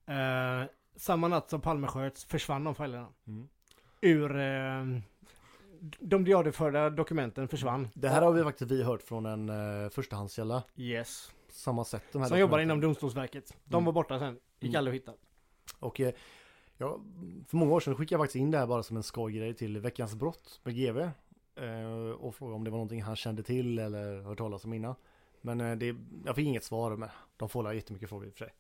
Eh, 0.07 0.69
samma 0.97 1.29
natt 1.29 1.51
som 1.51 1.61
Palme 1.61 1.87
sköts 1.87 2.25
försvann 2.25 2.65
de 2.65 2.75
filerna. 2.75 3.09
Mm. 3.27 3.49
Ur... 4.01 4.37
Eh, 4.37 4.85
de 5.99 6.25
diarieförda 6.25 6.91
dokumenten 6.91 7.49
försvann. 7.49 7.89
Det 7.95 8.09
här 8.09 8.23
har 8.23 8.33
vi 8.33 8.43
faktiskt 8.43 8.71
vi 8.71 8.83
hört 8.83 9.03
från 9.03 9.27
en 9.27 9.49
uh, 9.51 9.89
förstahandskälla. 9.91 10.63
Yes. 10.77 11.33
Samma 11.49 11.85
sätt. 11.85 12.03
De 12.13 12.23
här 12.23 12.29
Som 12.29 12.39
jobbar 12.39 12.59
inom 12.59 12.81
Domstolsverket. 12.81 13.57
De 13.65 13.75
Mm. 13.75 13.85
var 13.85 13.93
borta 13.93 14.19
sen. 14.19 14.39
Gick 14.61 14.71
Mm. 14.71 14.79
aldrig 14.79 14.97
att 14.97 15.03
hitta. 15.03 15.13
Och 15.79 16.01
eh, 16.01 16.15
ja, 16.79 17.01
för 17.49 17.57
många 17.57 17.73
år 17.75 17.81
sedan 17.81 17.95
skickade 17.97 18.15
jag 18.15 18.21
faktiskt 18.21 18.37
in 18.43 18.51
det 18.51 18.59
här 18.59 18.67
bara 18.67 18.83
som 18.83 18.97
en 18.97 19.03
skojgrej 19.03 19.55
till 19.55 19.79
Veckans 19.81 20.15
Brott 20.15 20.61
med 20.65 20.75
GV. 20.75 20.99
Eh, 21.57 22.11
och 22.19 22.35
frågade 22.35 22.57
om 22.57 22.65
det 22.65 22.71
var 22.71 22.79
någonting 22.79 23.03
han 23.03 23.17
kände 23.17 23.43
till 23.43 23.79
eller 23.79 24.23
hört 24.23 24.39
talas 24.39 24.65
om 24.65 24.73
innan. 24.73 24.95
Men 25.41 25.61
eh, 25.61 25.77
det, 25.77 25.97
jag 26.27 26.35
fick 26.37 26.47
inget 26.47 26.65
svar 26.65 26.97
men 26.97 27.09
de 27.37 27.49
får 27.49 27.73
jättemycket 27.75 28.09
frågor 28.09 28.27
i 28.27 28.31
och 28.31 28.33
för 28.35 28.39
sig. 28.45 28.55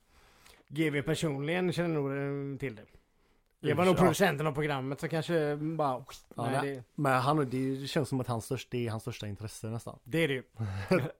GV 0.68 1.02
personligen 1.02 1.72
känner 1.72 1.88
nog 1.94 2.10
eh, 2.10 2.58
till 2.58 2.76
det. 2.76 2.82
Det 3.68 3.74
var 3.74 3.84
nog 3.84 3.96
producenten 3.96 4.46
av 4.46 4.52
programmet 4.52 5.00
så 5.00 5.08
kanske 5.08 5.56
bara... 5.56 6.04
Ja, 6.36 6.50
nej, 6.50 6.74
det, 6.74 6.82
Men 6.94 7.12
han, 7.20 7.50
det 7.50 7.86
känns 7.86 8.08
som 8.08 8.20
att 8.20 8.26
hans 8.28 8.44
största, 8.44 8.68
det 8.70 8.86
är 8.86 8.90
hans 8.90 9.02
största 9.02 9.26
intresse 9.26 9.66
nästan. 9.66 9.98
det 10.04 10.18
är 10.24 10.28
det 10.28 10.34
ju. 10.34 10.42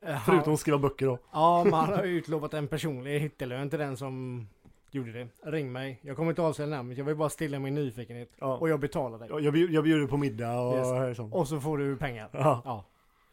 Förutom 0.27 0.55
att 0.55 0.61
skriva 0.61 0.79
böcker 0.79 1.07
då. 1.07 1.19
Ja, 1.33 1.65
man 1.71 1.89
har 1.93 2.03
utlovat 2.03 2.55
en 2.55 2.69
personlig 2.69 3.21
hittelön 3.21 3.71
till 3.71 3.79
den 3.79 3.97
som 3.97 4.47
gjorde 4.91 5.13
det. 5.13 5.29
Ring 5.51 5.73
mig. 5.73 5.99
Jag 6.03 6.17
kommer 6.17 6.31
inte 6.31 6.43
avslöja 6.43 6.71
namnet. 6.71 6.99
Jag 6.99 7.05
vill 7.05 7.17
bara 7.17 7.29
stilla 7.29 7.59
min 7.59 7.75
nyfikenhet. 7.75 8.31
Ja. 8.39 8.57
Och 8.57 8.69
jag 8.69 8.81
betalar 8.81 9.19
dig. 9.19 9.29
Jag, 9.45 9.55
bjud- 9.55 9.71
jag 9.71 9.85
bjuder 9.85 10.07
på 10.07 10.17
middag 10.17 10.61
och 10.61 11.07
Yes. 11.09 11.17
sånt. 11.17 11.35
Och 11.35 11.49
så 11.49 11.61
får 11.61 11.79
du 11.79 11.97
pengar. 11.97 12.29
Ja. 12.33 12.63
Ja. 12.65 12.85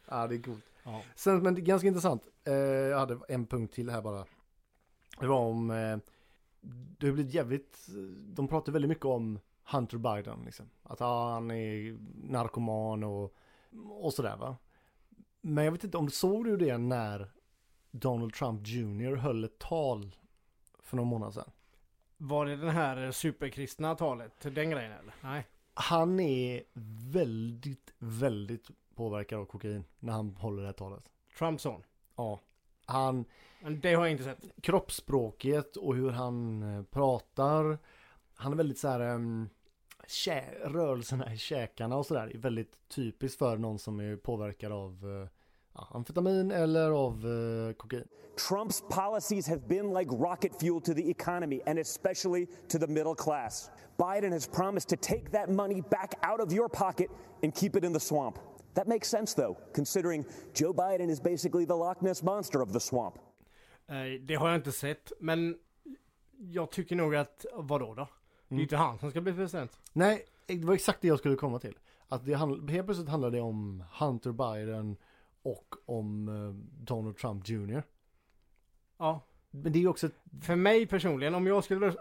ja, 0.09 0.27
det 0.27 0.35
är 0.35 0.41
coolt. 0.41 0.65
ja. 0.83 1.01
Sen, 1.15 1.43
men 1.43 1.55
det 1.55 1.61
är 1.61 1.63
ganska 1.63 1.87
intressant. 1.87 2.21
Eh, 2.47 2.53
jag 2.53 2.99
hade 2.99 3.17
en 3.27 3.45
punkt 3.45 3.73
till 3.73 3.89
här 3.89 4.01
bara. 4.01 4.25
Det 5.19 5.27
var 5.27 5.39
om, 5.39 5.71
eh, 5.71 5.97
det 6.61 7.07
har 7.07 7.13
blivit 7.13 7.33
jävligt, 7.33 7.87
de 8.33 8.47
pratar 8.47 8.71
väldigt 8.71 8.89
mycket 8.89 9.05
om 9.05 9.39
Hunter 9.71 9.97
Biden 9.97 10.41
liksom. 10.45 10.69
Att 10.83 11.01
ah, 11.01 11.33
han 11.33 11.51
är 11.51 11.97
narkoman 12.29 13.03
och, 13.03 13.35
och 13.89 14.13
sådär 14.13 14.37
va. 14.37 14.57
Men 15.41 15.65
jag 15.65 15.71
vet 15.71 15.83
inte 15.83 15.97
om 15.97 16.05
du 16.05 16.11
såg 16.11 16.45
du 16.45 16.57
det 16.57 16.77
när 16.77 17.31
Donald 17.91 18.33
Trump 18.33 18.67
Jr 18.67 19.15
höll 19.15 19.43
ett 19.43 19.59
tal 19.59 20.15
för 20.79 20.97
några 20.97 21.09
månader 21.09 21.31
sedan. 21.31 21.51
Var 22.17 22.45
det 22.45 22.55
den 22.55 22.69
här 22.69 23.11
superkristna 23.11 23.95
talet? 23.95 24.33
Den 24.41 24.69
grejen 24.69 24.91
eller? 24.91 25.15
Nej. 25.21 25.47
Han 25.73 26.19
är 26.19 26.63
väldigt, 27.11 27.93
väldigt 27.97 28.67
påverkad 28.95 29.39
av 29.39 29.45
kokain 29.45 29.83
när 29.99 30.13
han 30.13 30.35
håller 30.35 30.61
det 30.61 30.67
här 30.67 30.73
talet. 30.73 31.03
Trumps 31.37 31.63
son. 31.63 31.83
Ja. 32.15 32.39
Han, 32.91 33.25
Men 33.61 33.81
det 33.81 33.93
har 33.93 34.05
jag 34.05 34.11
inte 34.11 34.23
sett. 34.23 34.37
kroppsspråket 34.61 35.75
och 35.77 35.95
hur 35.95 36.09
han 36.09 36.63
eh, 36.77 36.83
pratar. 36.83 37.77
Han 38.35 38.51
är 38.51 38.57
väldigt 38.57 38.79
så 38.79 38.87
här, 38.87 38.99
um, 39.15 39.49
kä, 40.07 40.43
rörelserna 40.65 41.33
i 41.33 41.37
käkarna 41.37 41.97
och 41.97 42.05
sådär 42.05 42.31
är 42.35 42.37
väldigt 42.37 42.89
typiskt 42.89 43.39
för 43.39 43.57
någon 43.57 43.79
som 43.79 43.99
är 43.99 44.15
påverkad 44.15 44.71
av 44.71 45.27
ja, 45.73 45.87
amfetamin 45.91 46.51
eller 46.51 46.91
av 46.91 47.13
eh, 47.13 47.73
kokain. 47.73 48.07
Trump's 48.49 48.81
policies 48.89 49.47
have 49.47 49.61
been 49.67 49.93
like 49.93 50.09
rocket 50.11 50.59
fuel 50.59 50.81
to 50.81 50.93
the 50.93 51.09
economy 51.09 51.61
and 51.67 51.79
especially 51.79 52.47
to 52.69 52.79
the 52.79 52.87
middle 52.87 53.15
class. 53.15 53.69
Biden 53.97 54.31
has 54.31 54.47
promised 54.47 54.89
to 54.89 54.95
take 54.95 55.31
that 55.31 55.49
money 55.49 55.81
back 55.81 56.13
out 56.23 56.39
of 56.39 56.53
your 56.53 56.69
pocket 56.69 57.07
and 57.43 57.55
keep 57.55 57.75
it 57.75 57.83
in 57.83 57.93
the 57.93 57.99
swamp. 57.99 58.39
That 58.73 58.87
makes 58.87 59.09
sense, 59.09 59.41
though, 59.41 59.57
considering 59.75 60.25
Joe 60.53 60.73
Biden 60.73 61.09
is 61.09 61.23
basically 61.23 61.65
the 61.65 61.73
Loch 61.73 62.01
Ness 62.01 62.23
monster 62.23 62.61
of 62.61 62.73
the 62.73 62.79
swamp. 62.79 63.15
Det 64.21 64.35
har 64.35 64.47
jag 64.49 64.57
inte 64.57 64.71
sett. 64.71 65.11
Men 65.19 65.57
jag 66.37 66.71
tycker 66.71 66.95
nog 66.95 67.15
att, 67.15 67.45
vadå 67.53 67.95
då? 67.95 68.07
Det 68.47 68.55
är 68.55 68.57
ju 68.57 68.63
inte 68.63 68.77
han 68.77 68.99
som 68.99 69.09
ska 69.11 69.21
bli 69.21 69.33
president. 69.33 69.79
Nej, 69.93 70.25
det 70.47 70.65
var 70.65 70.73
exakt 70.73 71.01
det 71.01 71.07
jag 71.07 71.19
skulle 71.19 71.35
komma 71.35 71.59
till. 71.59 71.77
Att 72.07 72.25
det 72.25 72.33
handl- 72.33 72.69
helt 72.69 72.85
plötsligt 72.87 73.09
handlar 73.09 73.31
det 73.31 73.41
om 73.41 73.83
Hunter 73.99 74.31
Biden 74.31 74.97
och 75.43 75.75
om 75.85 76.27
eh, 76.27 76.83
Donald 76.85 77.17
Trump 77.17 77.49
Jr. 77.49 77.83
Ja. 78.97 79.21
Men 79.51 79.71
det 79.73 79.79
är 79.79 79.81
ju 79.81 79.87
också 79.87 80.09
För 80.41 80.55
mig 80.55 80.85
personligen, 80.85 81.35
om 81.35 81.47
jag 81.47 81.63
skulle 81.63 81.95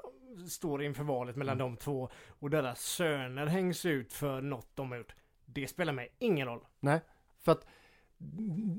stå 0.49 0.83
inför 0.83 1.05
valet 1.05 1.37
mellan 1.37 1.59
de 1.59 1.77
två 1.77 2.09
och 2.29 2.51
deras 2.51 2.81
söner 2.81 3.47
hängs 3.47 3.87
ut 3.87 4.13
för 4.13 4.41
något 4.41 4.69
de 4.75 4.91
har 4.91 4.99
gjort. 4.99 5.15
Det 5.53 5.67
spelar 5.67 5.93
mig 5.93 6.09
ingen 6.19 6.47
roll. 6.47 6.61
nej, 6.81 7.01
för 7.39 7.53
att 7.53 7.67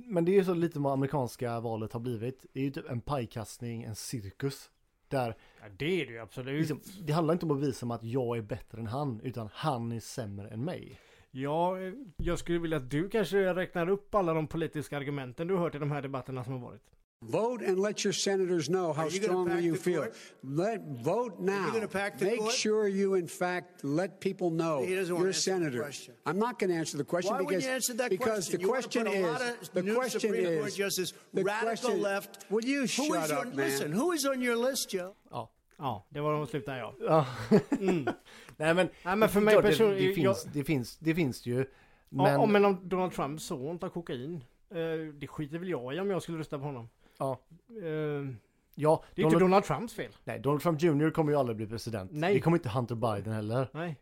men 0.05 0.25
det 0.25 0.31
är 0.31 0.35
ju 0.35 0.43
så 0.43 0.53
lite 0.53 0.79
vad 0.79 0.93
amerikanska 0.93 1.59
valet 1.59 1.93
har 1.93 1.99
blivit. 1.99 2.45
Det 2.53 2.59
är 2.59 2.63
ju 2.63 2.71
typ 2.71 2.89
en 2.89 3.01
pajkastning, 3.01 3.83
en 3.83 3.95
cirkus. 3.95 4.69
Där 5.07 5.37
Ja, 5.61 5.65
det 5.77 6.01
är 6.01 6.05
det 6.05 6.11
ju 6.11 6.19
absolut. 6.19 6.59
liksom, 6.59 6.81
det 7.05 7.13
handlar 7.13 7.33
inte 7.33 7.45
om 7.45 7.51
att 7.51 7.63
visa 7.63 7.85
mig 7.85 7.95
att 7.95 8.03
jag 8.03 8.37
är 8.37 8.41
bättre 8.41 8.79
än 8.79 8.87
han, 8.87 9.21
utan 9.23 9.49
han 9.53 9.91
är 9.91 9.99
sämre 9.99 10.49
än 10.49 10.65
mig. 10.65 10.99
Ja, 11.31 11.79
eh, 11.79 11.93
jag 12.17 12.39
skulle 12.39 12.59
vilja 12.59 12.77
att 12.77 12.89
du 12.89 13.09
kanske 13.09 13.53
räknar 13.53 13.89
upp 13.89 14.15
alla 14.15 14.33
de 14.33 14.47
politiska 14.47 14.97
argumenten 14.97 15.47
du 15.47 15.53
har 15.53 15.61
hört 15.61 15.75
i 15.75 15.79
de 15.79 15.91
här 15.91 16.01
debatterna 16.01 16.43
som 16.43 16.53
har 16.53 16.59
varit. 16.59 16.83
Vote 17.23 17.61
and 17.61 17.77
let 17.79 18.03
your 18.03 18.13
senators 18.13 18.67
know 18.67 18.93
how 18.93 19.03
you 19.05 19.21
strongly 19.21 19.61
you 19.63 19.75
feel. 19.75 20.01
court? 20.01 20.15
Let 20.43 20.81
vote 21.03 21.39
now. 21.39 21.69
gonna 21.71 21.87
pack 21.87 22.17
the 22.17 22.25
Make 22.25 22.39
court? 22.39 22.51
sure 22.51 22.87
you, 22.87 23.13
in 23.13 23.27
fact, 23.27 23.83
let 23.83 24.19
people 24.19 24.49
know 24.49 24.81
He 24.83 24.95
doesn't 24.95 25.13
wanna 25.13 25.25
you're 25.25 25.29
a 25.29 25.33
senator. 25.33 25.91
I'm 26.25 26.39
not 26.39 26.57
going 26.57 26.71
to 26.71 26.75
answer 26.75 26.97
the 26.97 27.03
question 27.03 27.31
Why 27.33 27.37
because 27.37 27.45
wouldn't 27.45 27.63
you 27.65 27.69
answer 27.75 27.93
that 27.93 28.09
because 28.09 28.49
question? 28.49 28.55
the 28.55 28.61
You 28.61 28.67
question 28.69 29.03
put 29.03 29.13
a 29.13 29.17
is 29.17 29.25
lot 29.31 29.41
of 29.41 29.73
the 29.73 29.83
new 29.83 29.93
question 29.95 30.19
Supreme 30.21 30.57
Court 30.57 30.67
is 30.69 30.75
justice, 30.75 31.13
the 31.33 31.43
radical 31.43 31.67
question- 31.67 32.01
left. 32.01 32.45
Will 32.49 32.65
you 32.65 32.81
Who 32.81 32.87
shut 32.87 33.05
is 33.23 33.29
your, 33.29 33.39
up, 33.39 33.45
man? 33.45 33.55
Listen, 33.55 33.91
who 33.91 34.11
is 34.13 34.25
on 34.25 34.41
your 34.41 34.55
list, 34.55 34.89
Joe? 34.93 35.13
Ja. 35.31 35.49
Ja, 35.77 36.05
det 36.09 36.21
var 36.21 36.33
de 36.33 36.47
slutar 36.47 36.77
jag. 36.77 36.93
ja. 36.99 37.25
Nej 38.57 38.73
men, 38.73 38.89
Nej, 39.05 39.15
men 39.15 39.29
för 39.29 39.41
mig 39.41 39.53
klart, 39.53 39.63
det, 39.65 39.69
person- 39.71 39.91
det, 39.93 40.03
jag- 40.03 40.15
finns, 40.15 40.43
det, 40.53 40.63
finns, 40.63 40.97
det 40.97 41.15
finns 41.15 41.41
det 41.41 41.49
ju. 41.49 41.55
Men... 41.55 41.67
Men, 42.23 42.39
Ja, 42.39 42.45
men 42.45 42.65
om 42.65 42.77
Donald 42.89 43.13
Trumps 43.13 43.43
son 43.43 43.79
tar 43.79 43.89
kokain. 43.89 44.43
Eh, 44.71 45.13
det 45.13 45.27
skiter 45.27 45.59
väl 45.59 45.69
jag 45.69 45.95
i 45.95 45.99
om 45.99 46.09
jag 46.09 46.21
skulle 46.21 46.37
rösta 46.37 46.57
på 46.57 46.63
honom. 46.65 46.89
ja, 47.17 47.39
Eh, 47.83 47.87
ja, 48.75 49.03
det 49.15 49.21
är 49.21 49.25
inte 49.25 49.39
Donald 49.39 49.63
Trumps 49.63 49.93
fel. 49.93 50.11
Nej, 50.23 50.39
Donald 50.39 50.61
Trump 50.61 50.81
Jr 50.81 51.11
kommer 51.11 51.31
ju 51.31 51.37
aldrig 51.37 51.57
bli 51.57 51.67
president. 51.67 52.11
Nej. 52.13 52.33
Det 52.33 52.39
kommer 52.41 52.57
inte 52.57 52.69
Hunter 52.69 52.95
Biden 52.95 53.33
heller. 53.33 53.67
Nej. 53.73 53.95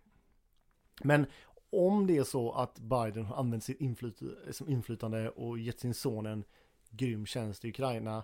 Men 1.04 1.26
om 1.72 2.08
det 2.08 2.18
är 2.18 2.24
så 2.24 2.52
att 2.52 2.80
Biden 2.80 3.26
har 3.26 3.36
använt 3.36 3.64
sitt 3.64 3.82
inflytande, 3.82 4.54
som 4.54 4.70
inflytande 4.70 5.30
och 5.30 5.60
gett 5.60 5.80
sin 5.80 5.94
son 5.94 6.26
en 6.26 6.44
grym 6.90 7.26
tjänst 7.26 7.66
i 7.66 7.70
Ukraina. 7.70 8.24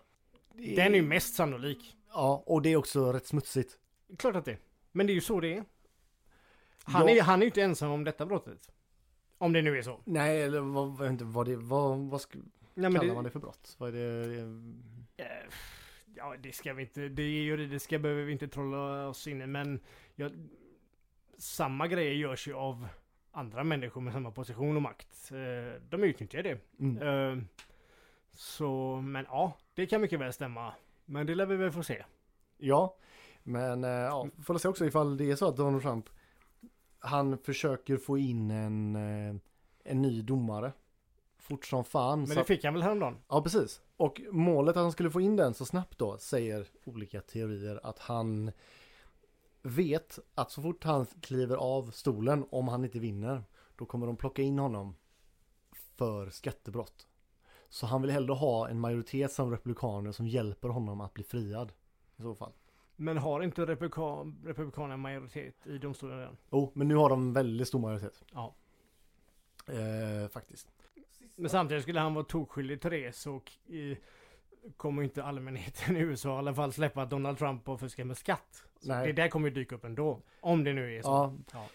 det 0.53 0.75
Den 0.75 0.91
är 0.93 0.95
ju 0.95 1.01
mest 1.01 1.35
sannolik. 1.35 1.97
Ja, 2.13 2.43
och 2.45 2.61
det 2.61 2.69
är 2.69 2.75
också 2.77 3.11
rätt 3.13 3.27
smutsigt. 3.27 3.77
Klart 4.17 4.35
att 4.35 4.45
det 4.45 4.51
är. 4.51 4.59
Men 4.91 5.07
det 5.07 5.11
är 5.13 5.15
ju 5.15 5.21
så 5.21 5.39
det 5.39 5.53
är. 5.53 5.63
Han, 6.83 7.07
Ja. 7.07 7.23
är 7.33 7.37
ju 7.37 7.45
inte 7.45 7.61
ensam 7.61 7.91
om 7.91 8.03
detta 8.03 8.25
brottet. 8.25 8.71
Om 9.37 9.53
det 9.53 9.61
nu 9.61 9.77
är 9.77 9.81
så. 9.81 9.99
Nej, 10.05 10.41
eller 10.41 10.59
vad, 10.59 11.07
inte 11.07 11.23
vad 11.23 11.47
det, 11.47 11.55
vad, 11.55 11.99
vad 11.99 12.21
ska, 12.21 12.39
Nej, 12.73 12.93
kallar 12.93 13.13
man 13.15 13.23
det 13.23 13.29
för 13.29 13.39
brott? 13.39 13.75
Vad 13.77 13.89
är 13.89 14.27
det? 14.27 14.39
Eh, 15.23 15.27
Ja, 16.17 16.35
det 16.39 16.51
ska 16.51 16.73
vi 16.73 16.81
inte. 16.83 17.09
Det 17.09 17.23
juridiska 17.23 17.99
behöver 17.99 18.23
vi 18.23 18.31
inte 18.31 18.47
trolla 18.47 19.07
oss 19.07 19.27
in 19.27 19.41
i. 19.41 19.47
Men 19.47 19.79
jag, 20.15 20.31
samma 21.37 21.87
grejer 21.87 22.13
görs 22.13 22.47
ju 22.47 22.53
av 22.53 22.87
andra 23.31 23.63
människor 23.63 24.01
med 24.01 24.13
samma 24.13 24.31
position 24.31 24.75
och 24.75 24.81
makt. 24.81 25.31
Eh, 25.31 25.81
De 25.89 26.03
utnyttjar 26.03 26.43
det. 26.43 26.59
Mm. 26.79 27.01
Eh, 27.37 27.43
Så, 28.31 29.01
men 29.01 29.25
ja, 29.29 29.57
det 29.73 29.85
kan 29.85 30.01
mycket 30.01 30.19
väl 30.19 30.33
stämma. 30.33 30.73
Men 31.05 31.27
det 31.27 31.35
lär 31.35 31.45
vi 31.45 31.55
väl 31.55 31.71
få 31.71 31.83
se. 31.83 32.03
Ja, 32.57 32.97
men 33.43 33.83
eh, 33.83 33.89
ja, 33.89 34.27
får 34.43 34.57
se 34.57 34.67
också 34.67 34.85
ifall 34.85 35.17
det 35.17 35.31
är 35.31 35.35
så 35.35 35.47
att 35.47 35.57
Donald 35.57 35.81
Trump 35.83 36.09
han 37.05 37.37
försöker 37.37 37.97
få 37.97 38.17
in 38.17 38.51
en, 38.51 38.95
eh, 38.95 39.35
en 39.83 40.01
ny 40.01 40.21
domare 40.21 40.71
fort 41.37 41.65
som 41.65 41.83
fan. 41.83 42.23
Men 42.23 42.37
det 42.37 42.43
fick 42.43 42.63
han 42.63 42.73
väl 42.73 42.83
häromdagen? 42.83 43.17
Ja, 43.27 43.41
precis. 43.41 43.81
Och 43.97 44.21
målet 44.31 44.77
att 44.77 44.83
han 44.83 44.91
skulle 44.91 45.11
få 45.11 45.21
in 45.21 45.35
den 45.35 45.53
så 45.53 45.65
snabbt 45.65 45.97
då 45.97 46.17
säger 46.17 46.67
olika 46.85 47.21
teorier 47.21 47.79
att 47.83 47.99
han 47.99 48.51
vet 49.61 50.19
att 50.35 50.51
så 50.51 50.61
fort 50.61 50.83
han 50.83 51.05
kliver 51.21 51.57
av 51.57 51.91
stolen, 51.91 52.45
om 52.49 52.67
han 52.67 52.83
inte 52.83 52.99
vinner, 52.99 53.43
då 53.75 53.85
kommer 53.85 54.07
de 54.07 54.17
plocka 54.17 54.41
in 54.41 54.59
honom 54.59 54.95
för 55.95 56.29
skattebrott. 56.29 57.07
Så 57.69 57.85
han 57.85 58.01
vill 58.01 58.11
hellre 58.11 58.33
ha 58.33 58.69
en 58.69 58.79
majoritet 58.79 59.31
som 59.31 59.51
republikaner 59.51 60.11
som 60.11 60.27
hjälper 60.27 60.69
honom 60.69 61.01
att 61.01 61.13
bli 61.13 61.23
friad. 61.23 61.71
I 62.17 62.21
så 62.21 62.35
fall. 62.35 62.51
Men 62.95 63.17
har 63.17 63.41
inte 63.41 63.65
republika, 63.65 64.01
republikanerna 64.45 64.97
majoritet 64.97 65.67
i 65.67 65.77
domstolen 65.77 66.19
redan? 66.19 66.37
Oh, 66.49 66.69
men 66.73 66.87
nu 66.87 66.95
har 66.95 67.09
de 67.09 67.33
väldigt 67.33 67.67
stor 67.67 67.79
majoritet. 67.79 68.23
Ja. 68.33 68.55
Eh, 69.67 70.29
faktiskt. 70.29 70.67
Men 71.35 71.49
samtidigt 71.49 71.83
skulle 71.83 71.99
han 71.99 72.13
vara 72.13 72.25
tokskyldig 72.25 72.81
till 72.81 72.91
det 72.91 73.15
så 73.15 73.35
eh, 73.35 73.97
kommer 74.77 75.03
inte 75.03 75.23
allmänheten 75.23 75.97
i 75.97 75.99
USA 75.99 76.35
i 76.35 76.37
alla 76.37 76.53
fall 76.53 76.73
släppa 76.73 77.01
att 77.01 77.09
Donald 77.09 77.37
Trump 77.37 77.67
har 77.67 77.77
fuskat 77.77 78.07
med 78.07 78.17
skatt. 78.17 78.63
Nej. 78.81 79.07
det 79.07 79.13
där 79.13 79.27
kommer 79.27 79.49
ju 79.49 79.53
dyka 79.55 79.75
upp 79.75 79.85
ändå. 79.85 80.21
Om 80.41 80.63
det 80.63 80.73
nu 80.73 80.97
är 80.97 81.01
så. 81.01 81.07
Ja. 81.09 81.33
Ja. 81.53 81.65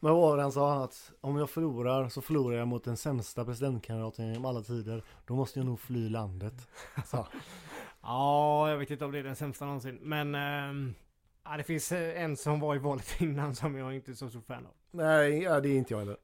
Men 0.00 0.12
vad 0.12 0.22
var 0.22 0.36
det 0.36 0.42
han 0.42 0.52
sa? 0.52 0.84
Att 0.84 1.12
om 1.20 1.36
jag 1.36 1.50
förlorar 1.50 2.08
så 2.08 2.20
förlorar 2.20 2.56
jag 2.56 2.68
mot 2.68 2.84
den 2.84 2.96
sämsta 2.96 3.44
presidentkandidaten 3.44 4.26
genom 4.28 4.44
alla 4.44 4.62
tider. 4.62 5.02
Då 5.26 5.34
måste 5.34 5.58
jag 5.58 5.66
nog 5.66 5.80
fly 5.80 6.08
landet. 6.08 6.68
Så. 7.04 7.26
Ja, 8.04 8.70
jag 8.70 8.78
vet 8.78 8.90
inte 8.90 9.04
om 9.04 9.12
det 9.12 9.18
är 9.18 9.22
den 9.22 9.36
sämsta 9.36 9.64
någonsin. 9.64 9.98
Men 10.02 10.34
ehm, 10.34 10.94
ja, 11.44 11.56
det 11.56 11.64
finns 11.64 11.92
eh, 11.92 12.22
en 12.22 12.36
som 12.36 12.60
var 12.60 12.76
i 12.76 12.78
valet 12.78 13.16
innan 13.20 13.54
som 13.54 13.76
jag 13.76 13.94
inte 13.94 14.10
är 14.10 14.14
så 14.14 14.30
stor 14.30 14.40
fan 14.40 14.66
av. 14.66 14.72
Nej, 14.90 15.42
ja, 15.42 15.60
det 15.60 15.68
är 15.68 15.76
inte 15.76 15.94
jag 15.94 15.98
heller. 15.98 16.16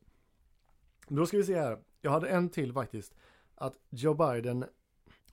Då 1.09 1.27
ska 1.27 1.37
vi 1.37 1.45
se 1.45 1.61
här. 1.61 1.79
Jag 2.01 2.11
hade 2.11 2.29
en 2.29 2.49
till 2.49 2.73
faktiskt. 2.73 3.15
Att 3.55 3.75
Joe 3.91 4.15
Biden 4.15 4.65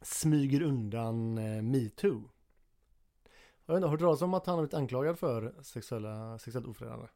smyger 0.01 0.61
undan 0.61 1.37
eh, 1.37 1.61
metoo. 1.61 2.29
Jag 3.65 3.77
inte, 3.77 3.87
har 3.87 3.97
du 3.97 4.05
hört 4.05 4.21
om 4.21 4.33
att 4.33 4.45
han 4.45 4.55
har 4.55 4.61
blivit 4.61 4.73
anklagad 4.73 5.19
för 5.19 5.55
sexuella, 5.61 6.39
sexuellt 6.39 6.67
ofredande? 6.67 7.07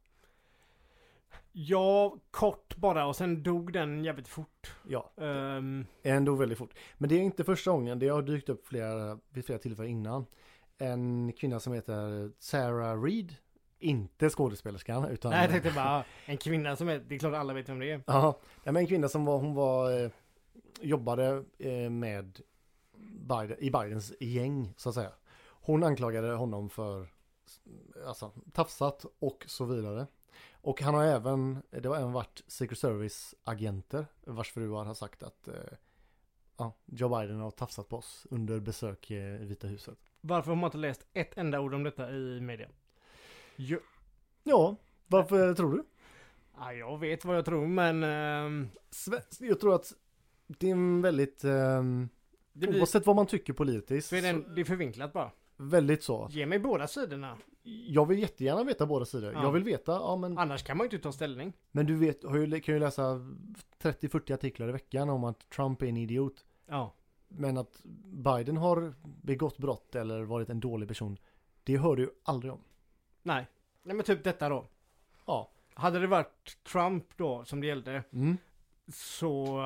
Ja, 1.51 2.15
kort 2.31 2.75
bara 2.75 3.05
och 3.05 3.15
sen 3.15 3.43
dog 3.43 3.73
den 3.73 4.03
jävligt 4.03 4.27
fort. 4.27 4.73
Ja, 4.87 5.11
Ehm, 5.17 5.85
ändå 6.03 6.35
väldigt 6.35 6.57
fort. 6.57 6.73
Men 6.97 7.09
det 7.09 7.15
är 7.15 7.19
inte 7.19 7.43
första 7.43 7.71
gången. 7.71 7.99
Det 7.99 8.07
har 8.07 8.21
dykt 8.21 8.49
upp 8.49 8.67
flera, 8.67 9.19
vid 9.29 9.45
flera 9.45 9.59
tillfällen 9.59 9.91
innan. 9.91 10.25
En 10.77 11.33
kvinna 11.37 11.59
som 11.59 11.73
heter 11.73 12.31
Sarah 12.39 13.03
Reed. 13.03 13.35
Inte 13.79 14.29
skådespelerskan 14.29 15.05
utan... 15.05 15.31
nej, 15.31 15.41
jag 15.41 15.51
tänkte 15.51 15.71
bara 15.71 16.03
en 16.25 16.37
kvinna 16.37 16.75
som 16.75 16.89
är, 16.89 16.99
det 16.99 17.15
är 17.15 17.19
klart 17.19 17.33
alla 17.33 17.53
vet 17.53 17.69
vem 17.69 17.79
det 17.79 17.91
är. 17.91 18.01
Ja, 18.07 18.39
men 18.63 18.75
en 18.75 18.87
kvinna 18.87 19.09
som 19.09 19.25
var, 19.25 19.37
hon 19.39 19.53
var, 19.53 20.03
eh, 20.03 20.11
jobbade 20.81 21.43
eh, 21.59 21.89
med 21.89 22.39
Biden, 23.29 23.57
i 23.59 23.71
Bidens 23.71 24.13
gäng 24.19 24.73
så 24.77 24.89
att 24.89 24.95
säga. 24.95 25.11
Hon 25.47 25.83
anklagade 25.83 26.33
honom 26.33 26.69
för 26.69 27.07
alltså, 28.07 28.31
tafsat 28.53 29.05
och 29.19 29.43
så 29.47 29.65
vidare. 29.65 30.07
Och 30.63 30.81
han 30.81 30.93
har 30.93 31.03
även, 31.03 31.61
det 31.69 31.87
har 31.89 31.95
även 31.95 32.11
varit 32.11 32.43
Secret 32.47 32.79
Service 32.79 33.35
agenter 33.43 34.05
vars 34.25 34.51
fruar 34.51 34.85
har 34.85 34.93
sagt 34.93 35.23
att 35.23 35.47
eh, 35.47 35.53
ja, 36.57 36.73
Joe 36.85 37.19
Biden 37.19 37.39
har 37.39 37.51
tafsat 37.51 37.89
på 37.89 37.97
oss 37.97 38.27
under 38.29 38.59
besök 38.59 39.11
i 39.11 39.19
Vita 39.37 39.67
huset. 39.67 39.97
Varför 40.21 40.51
har 40.51 40.55
man 40.55 40.67
inte 40.67 40.77
läst 40.77 41.05
ett 41.13 41.37
enda 41.37 41.59
ord 41.59 41.73
om 41.73 41.83
detta 41.83 42.11
i 42.11 42.41
media? 42.41 42.69
Jo, 43.55 43.79
Ja, 44.43 44.75
varför 45.07 45.53
tror 45.53 45.71
du? 45.71 45.83
ja, 46.57 46.73
jag 46.73 46.97
vet 46.99 47.25
vad 47.25 47.37
jag 47.37 47.45
tror 47.45 47.67
men... 47.67 48.03
Sve- 48.91 49.23
Jag 49.39 49.59
tror 49.59 49.75
att 49.75 49.93
Det 50.47 50.67
är 50.67 50.71
en 50.71 51.01
väldigt, 51.01 51.39
Det, 51.41 51.83
blir, 52.53 52.79
oavsett 52.79 53.05
vad 53.05 53.15
man 53.15 53.25
tycker 53.27 53.53
politiskt, 53.53 54.09
så 54.09 54.15
är 54.15 54.21
det, 54.21 54.55
det 54.55 54.61
är 54.61 54.65
förvinklat 54.65 55.13
bara. 55.13 55.31
Väldigt 55.61 56.03
så. 56.03 56.27
Ge 56.31 56.45
mig 56.45 56.59
båda 56.59 56.87
sidorna. 56.87 57.37
Jag 57.87 58.05
vill 58.05 58.19
jättegärna 58.19 58.63
veta 58.63 58.85
båda 58.85 59.05
sidor. 59.05 59.33
Ja. 59.33 59.43
Jag 59.43 59.51
vill 59.51 59.63
veta, 59.63 59.91
ja 59.91 60.15
men, 60.15 60.37
Annars 60.37 60.63
kan 60.63 60.77
man 60.77 60.83
ju 60.85 60.89
inte 60.97 61.03
ta 61.03 61.11
ställning. 61.11 61.53
men 61.71 61.85
du 61.85 61.95
vet, 61.95 62.23
har 62.23 62.37
ju, 62.37 62.59
kan 62.61 62.75
ju 62.75 62.79
läsa 62.79 63.03
30-40 63.81 64.33
artiklar 64.33 64.69
i 64.69 64.71
veckan 64.71 65.09
om 65.09 65.23
att 65.23 65.49
Trump 65.49 65.81
är 65.81 65.85
en 65.85 65.97
idiot. 65.97 66.45
Ja. 66.67 66.93
Men 67.27 67.57
att 67.57 67.81
Biden 68.03 68.57
har 68.57 68.93
begått 69.21 69.57
brott 69.57 69.95
eller 69.95 70.21
varit 70.23 70.49
en 70.49 70.59
dålig 70.59 70.87
person, 70.87 71.17
det 71.63 71.77
hör 71.77 71.95
du 71.95 72.03
ju 72.03 72.09
aldrig 72.23 72.53
om. 72.53 72.61
Nej. 73.23 73.47
Nej 73.83 73.95
men 73.95 74.05
typ 74.05 74.23
detta 74.23 74.49
då. 74.49 74.67
Ja. 75.25 75.51
Hade 75.73 75.99
det 75.99 76.07
varit 76.07 76.57
Trump 76.71 77.17
då 77.17 77.45
som 77.45 77.61
det 77.61 77.67
gällde 77.67 78.03
Mm. 78.13 78.37
Så 78.91 79.59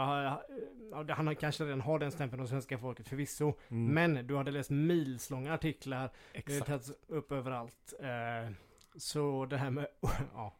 eh, 0.97 1.15
han 1.15 1.35
kanske 1.35 1.63
redan 1.65 1.81
har 1.81 1.99
den 1.99 2.11
stämpeln 2.11 2.41
av 2.41 2.47
svenska 2.47 2.77
folket 2.77 3.07
förvisso. 3.07 3.53
Mm. 3.69 3.93
Men 3.93 4.27
du 4.27 4.35
hade 4.37 4.51
läst 4.51 4.69
milslånga 4.69 5.53
artiklar. 5.53 6.09
Det 6.31 6.37
Exakt. 6.39 6.65
tagits 6.67 6.91
upp 7.07 7.31
överallt. 7.31 7.93
Eh, 7.99 8.51
så 8.97 9.45
det 9.45 9.57
här 9.57 9.69
med 9.69 9.87
ja, 10.33 10.53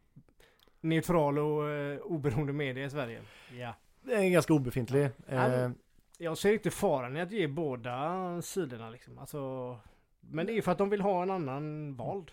neutral 0.80 1.38
och 1.38 1.70
eh, 1.70 1.98
oberoende 1.98 2.52
media 2.52 2.84
i 2.84 2.90
Sverige. 2.90 3.22
Ja. 3.58 3.74
Det 4.02 4.14
är 4.14 4.30
ganska 4.30 4.54
obefintlig. 4.54 5.08
Ja, 5.28 5.46
Eh, 5.52 5.70
Jag 6.18 6.38
ser 6.38 6.52
inte 6.52 6.70
faran 6.70 7.16
i 7.16 7.20
att 7.20 7.32
ge 7.32 7.46
båda 7.48 8.42
sidorna 8.42 8.90
liksom. 8.90 9.18
Alltså, 9.18 9.76
men 10.20 10.46
det 10.46 10.52
är 10.52 10.62
för 10.62 10.72
att 10.72 10.78
de 10.78 10.90
vill 10.90 11.00
ha 11.00 11.22
en 11.22 11.30
annan 11.30 11.94
vald. 11.96 12.30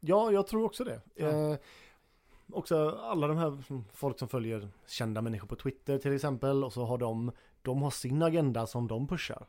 ja, 0.00 0.32
jag 0.32 0.46
tror 0.46 0.64
också 0.64 0.84
det. 0.84 1.00
Ja. 1.14 1.26
Eh, 1.52 1.58
också 2.52 2.90
alla 2.90 3.26
de 3.26 3.36
här 3.36 3.62
folk 3.92 4.18
som 4.18 4.28
följer 4.28 4.68
kända 4.86 5.22
människor 5.22 5.48
på 5.48 5.56
Twitter 5.56 5.98
till 5.98 6.14
exempel 6.14 6.64
och 6.64 6.72
så 6.72 6.84
har 6.84 6.98
de, 6.98 7.32
de 7.62 7.82
har 7.82 7.90
sin 7.90 8.22
agenda 8.22 8.66
som 8.66 8.88
de 8.88 9.08
pushar. 9.08 9.46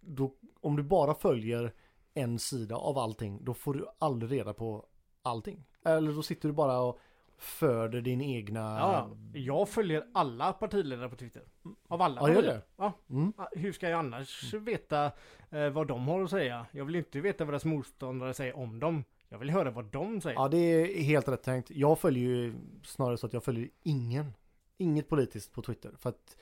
Då, 0.00 0.34
om 0.60 0.76
du 0.76 0.82
bara 0.82 1.14
följer 1.14 1.72
en 2.14 2.38
sida 2.38 2.76
av 2.76 2.98
allting, 2.98 3.44
då 3.44 3.54
får 3.54 3.74
du 3.74 3.86
aldrig 3.98 4.32
reda 4.32 4.54
på 4.54 4.86
allting. 5.22 5.64
Eller 5.84 6.12
då 6.12 6.22
sitter 6.22 6.48
du 6.48 6.54
bara 6.54 6.78
och 6.78 6.98
föder 7.38 8.00
din 8.00 8.20
egna... 8.20 8.60
Ja, 8.60 9.10
jag 9.32 9.68
följer 9.68 10.06
alla 10.14 10.52
partiledare 10.52 11.08
på 11.08 11.16
Twitter. 11.16 11.42
Av 11.88 12.02
alla 12.02 12.20
Ja, 12.20 12.34
gör 12.34 12.42
det? 12.42 12.62
Ja. 12.76 12.92
Mm. 13.10 13.32
Hur 13.52 13.72
ska 13.72 13.88
jag 13.88 13.98
annars 13.98 14.54
veta 14.54 15.10
eh, 15.50 15.70
vad 15.70 15.86
de 15.86 16.08
har 16.08 16.22
att 16.22 16.30
säga? 16.30 16.66
Jag 16.72 16.84
vill 16.84 16.96
inte 16.96 17.20
veta 17.20 17.44
vad 17.44 17.54
deras 17.54 17.64
motståndare 17.64 18.34
säger 18.34 18.56
om 18.56 18.80
dem. 18.80 19.04
Jag 19.34 19.38
vill 19.38 19.50
höra 19.50 19.70
vad 19.70 19.84
de 19.84 20.20
säger. 20.20 20.36
Ja, 20.36 20.48
det 20.48 20.56
är 20.58 21.02
helt 21.02 21.28
rätt 21.28 21.42
tänkt. 21.42 21.70
Jag 21.70 21.98
följer 21.98 22.28
ju 22.28 22.54
snarare 22.84 23.16
så 23.16 23.26
att 23.26 23.32
jag 23.32 23.44
följer 23.44 23.68
ingen. 23.82 24.32
Inget 24.76 25.08
politiskt 25.08 25.52
på 25.52 25.62
Twitter. 25.62 25.92
För 25.98 26.08
att 26.10 26.36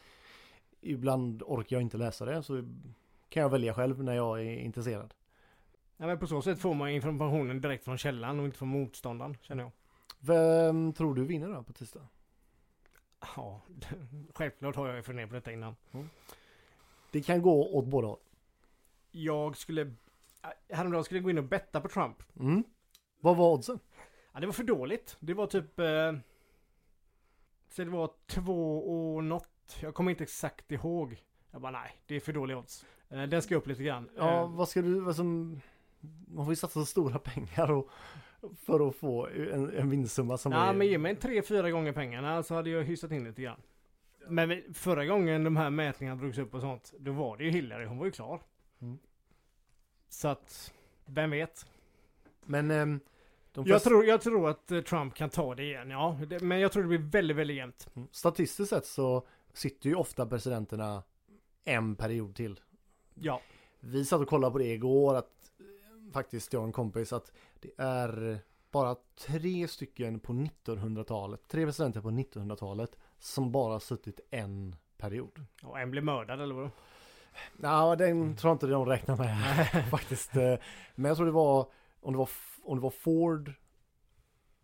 ibland 0.81 1.43
orkar 1.43 1.77
jag 1.77 1.83
inte 1.83 1.97
läsa 1.97 2.25
det. 2.25 2.43
Så 2.43 2.65
kan 3.29 3.43
jag 3.43 3.51
välja 3.51 3.75
själv 3.75 4.05
när 4.05 4.15
jag 4.15 4.41
är 4.41 4.57
intresserad. 4.57 5.15
Ja, 5.97 6.07
men 6.07 6.19
på 6.19 6.27
så 6.27 6.43
sätt 6.43 6.59
får 6.59 6.75
man 6.75 6.91
informationen 6.91 7.61
direkt 7.61 7.85
från 7.85 7.99
källan 7.99 8.39
och 8.41 8.45
inte 8.45 8.59
från 8.59 8.69
motståndaren, 8.69 9.37
känner 9.43 9.63
jag. 9.63 9.73
Vem 10.21 10.93
tror 10.93 11.15
du 11.15 11.25
vinner 11.25 11.49
då 11.49 11.63
på 11.63 11.73
tisdag? 11.73 12.09
Ja, 13.37 13.61
självklart 14.35 14.77
har 14.77 14.87
jag 14.87 14.97
ju 14.97 15.03
funderat 15.03 15.29
på 15.29 15.35
detta 15.35 15.53
innan. 15.53 15.77
Det 17.11 17.23
kan 17.23 17.43
gå 17.43 17.79
åt 17.79 17.87
båda 17.87 18.09
håll. 18.09 18.19
Jag 19.11 19.57
skulle... 19.57 19.95
Häromdagen 20.69 21.05
skulle 21.05 21.19
jag 21.19 21.25
gå 21.25 21.31
in 21.31 21.39
och 21.39 21.45
betta 21.45 21.81
på 21.81 21.89
Trump. 21.89 22.23
Mm. 22.41 22.65
Vad 23.25 23.37
var 23.37 23.53
oddsen? 23.53 23.79
Ja, 24.33 24.41
det 24.41 24.47
var 24.47 24.53
för 24.53 24.65
dåligt. 24.65 25.17
Det 25.21 25.35
var 25.35 25.47
typ... 25.47 25.79
Eh, 25.79 26.13
så 27.69 27.85
det 27.85 27.91
var 27.91 28.11
två 28.27 28.79
och 28.79 29.25
något. 29.25 29.77
Jag 29.81 29.95
kommer 29.95 30.11
inte 30.11 30.25
exakt 30.25 30.73
ihåg. 30.73 31.23
Jag 31.51 31.61
bara 31.61 31.73
nej, 31.73 31.91
det 32.07 32.17
är 32.17 32.21
för 32.21 32.33
dålig 32.33 32.57
odds. 32.57 32.85
Eh, 33.09 33.23
den 33.23 33.43
ska 33.43 33.57
upp 33.57 33.67
lite 33.67 33.83
grann. 33.83 34.11
Ja, 34.17 34.41
Eh, 34.41 34.51
vad 34.51 34.69
ska 34.69 34.83
du, 34.83 35.01
vad 35.01 35.17
som... 35.17 35.61
Man 36.27 36.45
får 36.47 36.53
ju 36.53 36.57
satsa 36.57 36.81
så 36.81 36.87
stora 36.87 37.19
pengar 37.19 37.71
och, 37.71 37.91
för 38.57 38.89
att 38.89 38.97
få 38.97 39.27
en, 39.27 39.77
en 39.77 39.91
vinstsumma 39.91 40.39
som 40.39 40.53
Ja, 40.53 40.59
är... 40.71 40.75
men 40.75 40.87
ge 40.87 40.99
mig 40.99 41.17
tre, 41.17 41.43
fyra 41.43 41.71
gånger 41.71 41.93
pengarna 41.93 42.43
så 42.43 42.55
hade 42.55 42.71
jag 42.71 42.83
hyfsat 42.85 43.11
in 43.13 43.25
lite 43.25 43.43
grann. 43.43 43.61
Men 44.29 44.63
förra 44.75 45.07
gången 45.07 45.45
de 45.45 45.57
här 45.57 45.71
mätningarna 45.71 46.21
drogs 46.21 46.39
upp 46.39 46.55
och 46.55 46.61
sånt, 46.61 46.93
då 46.99 47.13
var 47.13 47.37
det 47.37 47.45
ju 47.45 47.51
Hillary, 47.51 47.85
hon 47.87 47.99
var 47.99 48.07
ju 48.07 48.13
klar. 48.13 48.41
Mm. 48.81 48.99
Så 50.09 50.29
att, 50.29 50.75
vem 51.05 51.31
vet? 51.31 51.67
Men 52.45 52.69
de 52.69 53.01
Jag 53.55 53.83
tror, 53.83 54.05
jag 54.05 54.21
tror 54.21 54.49
att 54.49 54.71
eh, 54.73 54.81
Trump 54.81 55.15
kan 55.15 55.31
ta 55.31 55.55
det 55.55 55.63
igen, 55.63 55.91
ja. 55.91 56.19
Men 56.41 56.61
jag 56.61 56.73
tror 56.73 56.83
det 56.83 56.89
blir 56.89 56.99
väldigt, 56.99 57.37
väldigt 57.37 57.57
jämnt. 57.57 57.89
Mm. 57.97 58.09
Statistiskt 58.13 58.71
sett 58.71 58.87
så 58.87 59.27
sitter 59.53 59.89
ju 59.89 59.95
ofta 59.95 60.27
presidenterna 60.27 61.03
en 61.65 61.97
period 61.97 62.35
till. 62.35 62.61
Ja. 63.15 63.41
Vi 63.81 64.05
satt 64.05 64.21
och 64.21 64.29
kollade 64.29 64.53
på 64.53 64.59
det 64.59 64.73
igår 64.73 65.15
att 65.15 65.51
eh, 65.61 66.13
faktiskt 66.13 66.53
jag 66.53 66.61
och 66.61 66.67
en 66.67 66.73
kompis 66.73 67.13
att 67.13 67.33
det 67.61 67.71
är 67.77 68.39
bara 68.71 68.97
tre 69.27 69.69
stycken 69.69 70.21
på 70.21 70.33
1900-talet, 70.33 71.49
tre 71.49 71.67
presidenter 71.67 72.01
på 72.01 72.11
1900-talet 72.11 72.99
som 73.19 73.53
bara 73.53 73.81
suttit 73.81 74.21
en 74.31 74.77
period. 74.97 75.47
Och 75.63 75.81
en 75.81 75.91
blev 75.91 76.05
mördad 76.05 76.41
eller 76.41 76.55
vad? 76.55 76.71
Ja, 77.63 77.97
den 77.97 78.37
tror 78.37 78.51
jag 78.51 78.55
inte 78.55 78.67
de 78.67 78.87
räknar 78.87 79.17
med 79.17 79.67
faktiskt. 79.91 80.37
Eh, 80.37 80.55
Men 80.95 81.09
jag 81.09 81.17
tror 81.17 81.27
det 81.27 81.33
var 81.33 81.67
om 82.03 82.13
det 82.13 82.19
var, 82.19 82.29
om 82.63 82.77
det 82.77 82.83
var 82.83 82.91
Ford 82.91 83.53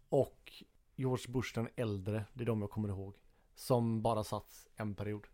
och 0.09 0.53
George 0.96 1.24
Bush 1.33 1.55
den 1.55 1.68
äldre, 1.77 2.24
det 2.33 2.42
är 2.44 2.46
de 2.46 2.61
jag 2.61 2.70
kommer 2.70 2.88
ihåg, 2.88 3.16
som 3.55 4.03
bara 4.03 4.24
satt 4.24 4.66
en 4.77 4.94
period. 4.94 5.27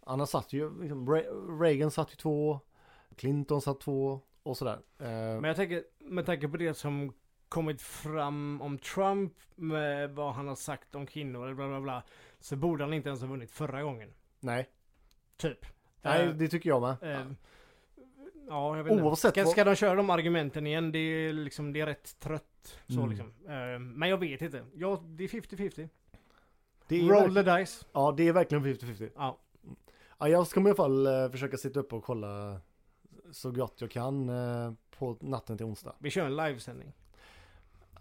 Annars 0.00 0.28
satt 0.28 0.52
ju, 0.52 0.80
liksom, 0.82 1.08
Re- 1.08 1.60
Reagan 1.60 1.90
satt 1.90 2.12
ju 2.12 2.16
två, 2.16 2.60
Clinton 3.16 3.60
satt 3.62 3.80
två 3.80 4.20
och 4.42 4.56
sådär. 4.56 4.78
Eh, 4.98 5.06
Men 5.08 5.44
jag 5.44 5.56
tänker, 5.56 5.84
med 5.98 6.26
tanke 6.26 6.48
på 6.48 6.56
det 6.56 6.74
som 6.74 7.12
kommit 7.48 7.82
fram 7.82 8.62
om 8.62 8.78
Trump 8.78 9.32
med 9.54 10.10
vad 10.14 10.34
han 10.34 10.48
har 10.48 10.54
sagt 10.54 10.94
om 10.94 11.06
kvinnor 11.06 11.48
och 11.48 11.56
bla 11.56 11.68
bla 11.68 11.80
bla. 11.80 12.02
Så 12.40 12.56
borde 12.56 12.84
han 12.84 12.92
inte 12.92 13.08
ens 13.08 13.20
ha 13.20 13.28
vunnit 13.28 13.50
förra 13.50 13.82
gången. 13.82 14.14
Nej, 14.40 14.70
Typ. 15.36 15.66
nej 16.02 16.26
Eh, 16.26 16.34
det 16.34 16.48
tycker 16.48 16.70
jag 16.70 16.82
med. 16.82 17.12
eh, 17.20 17.26
Ja, 18.48 18.76
jag 18.76 18.84
vet. 18.84 18.92
Oavsett 18.92 19.30
Ska, 19.30 19.44
ska 19.46 19.64
de 19.64 19.74
köra 19.76 19.94
de 19.94 20.10
argumenten 20.10 20.66
igen? 20.66 20.92
Det 20.92 20.98
är 20.98 21.32
liksom, 21.32 21.72
det 21.72 21.80
är 21.80 21.86
rätt 21.86 22.20
trött. 22.20 22.78
Så 22.86 22.98
Mm. 22.98 23.10
liksom. 23.10 23.26
Eh, 23.48 23.78
Men 23.78 24.08
jag 24.08 24.18
vet 24.18 24.42
inte. 24.42 24.64
Ja, 24.74 25.02
det 25.06 25.24
är 25.24 25.28
50-50. 25.28 25.88
Det 26.88 27.00
är, 27.00 27.08
Roll 27.08 27.34
the 27.34 27.42
dice. 27.42 27.84
ja, 27.92 28.14
det 28.16 28.28
är 28.28 28.32
verkligen 28.32 28.64
50-50. 28.64 29.10
Ja. 29.16 29.38
Ja, 30.18 30.28
jag 30.28 30.46
ska 30.46 30.60
i 30.60 30.64
alla 30.64 30.74
fall 30.74 31.06
eh, 31.06 31.30
försöka 31.30 31.56
sitta 31.56 31.80
upp 31.80 31.92
och 31.92 32.04
kolla 32.04 32.60
så 33.32 33.50
gott 33.50 33.76
jag 33.80 33.90
kan 33.90 34.28
eh, 34.28 34.72
på 34.98 35.16
natten 35.20 35.56
till 35.56 35.66
onsdag. 35.66 35.94
Vi 35.98 36.10
kör 36.10 36.26
en 36.26 36.36
livesändning. 36.36 36.92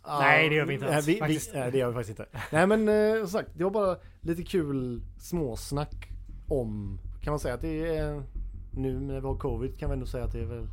Ja, 0.03 0.19
Nej, 0.19 0.49
det 0.49 0.55
gör 0.55 0.65
vi 0.65 0.73
inte 0.73 0.95
alls, 0.95 1.07
vi, 1.07 1.13
vi, 1.27 1.39
nej, 1.53 1.71
det 1.71 1.77
gör 1.77 1.87
vi 1.87 1.93
faktiskt 1.93 2.19
inte. 2.19 2.39
Nej, 2.51 2.67
men 2.67 2.87
eh, 2.89 3.19
som 3.19 3.27
sagt, 3.29 3.49
det 3.57 3.63
var 3.63 3.71
bara 3.71 3.97
lite 4.21 4.43
kul 4.43 5.01
småsnack 5.19 6.09
om, 6.47 6.99
kan 7.23 7.31
man 7.31 7.39
säga 7.39 7.53
att 7.53 7.61
det 7.61 7.95
är, 7.97 8.23
nu 8.71 8.99
när 8.99 9.19
vi 9.19 9.27
har 9.27 9.35
covid 9.35 9.79
kan 9.79 9.89
vi 9.89 9.93
ändå 9.93 10.05
säga 10.05 10.23
att 10.23 10.31
det 10.31 10.39
är 10.39 10.45
väl 10.45 10.67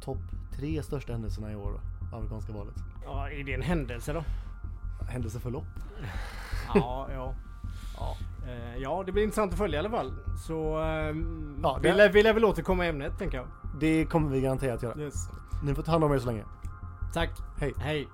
topp 0.00 0.18
tre 0.56 0.82
största 0.82 1.12
händelserna 1.12 1.52
i 1.52 1.56
år 1.56 1.80
amerikanska 2.12 2.52
valet. 2.52 2.74
Ja, 3.04 3.30
är 3.30 3.44
det 3.44 3.54
en 3.54 3.62
händelse 3.62 4.12
då? 4.12 4.24
Händelseförlopp. 5.08 5.64
Ja, 6.74 7.08
ja. 7.12 7.34
Ja. 7.98 8.16
Eh, 8.48 8.76
Ja, 8.76 9.02
det 9.06 9.12
blir 9.12 9.22
intressant 9.22 9.52
att 9.52 9.58
följa 9.58 9.76
i 9.76 9.80
alla 9.80 9.90
fall. 9.90 10.12
Så 10.46 10.78
ehm, 10.78 11.58
Ja, 11.62 11.78
vi, 11.82 11.88
det- 11.88 11.94
lär, 11.94 12.08
vi 12.08 12.22
lär 12.22 12.32
väl 12.34 12.44
återkomma 12.44 12.86
i 12.86 12.88
ämnet, 12.88 13.18
tänker 13.18 13.36
jag. 13.36 13.46
Det 13.80 14.04
kommer 14.04 14.30
vi 14.30 14.40
garanterat 14.40 14.82
göra. 14.82 15.00
Yes. 15.00 15.14
Ni 15.64 15.74
får 15.74 15.82
ta 15.82 15.92
hand 15.92 16.04
om 16.04 16.12
er 16.12 16.18
så 16.18 16.26
länge. 16.26 16.44
Tack. 17.14 17.30
Hej. 17.58 17.74
Hej. 17.78 18.08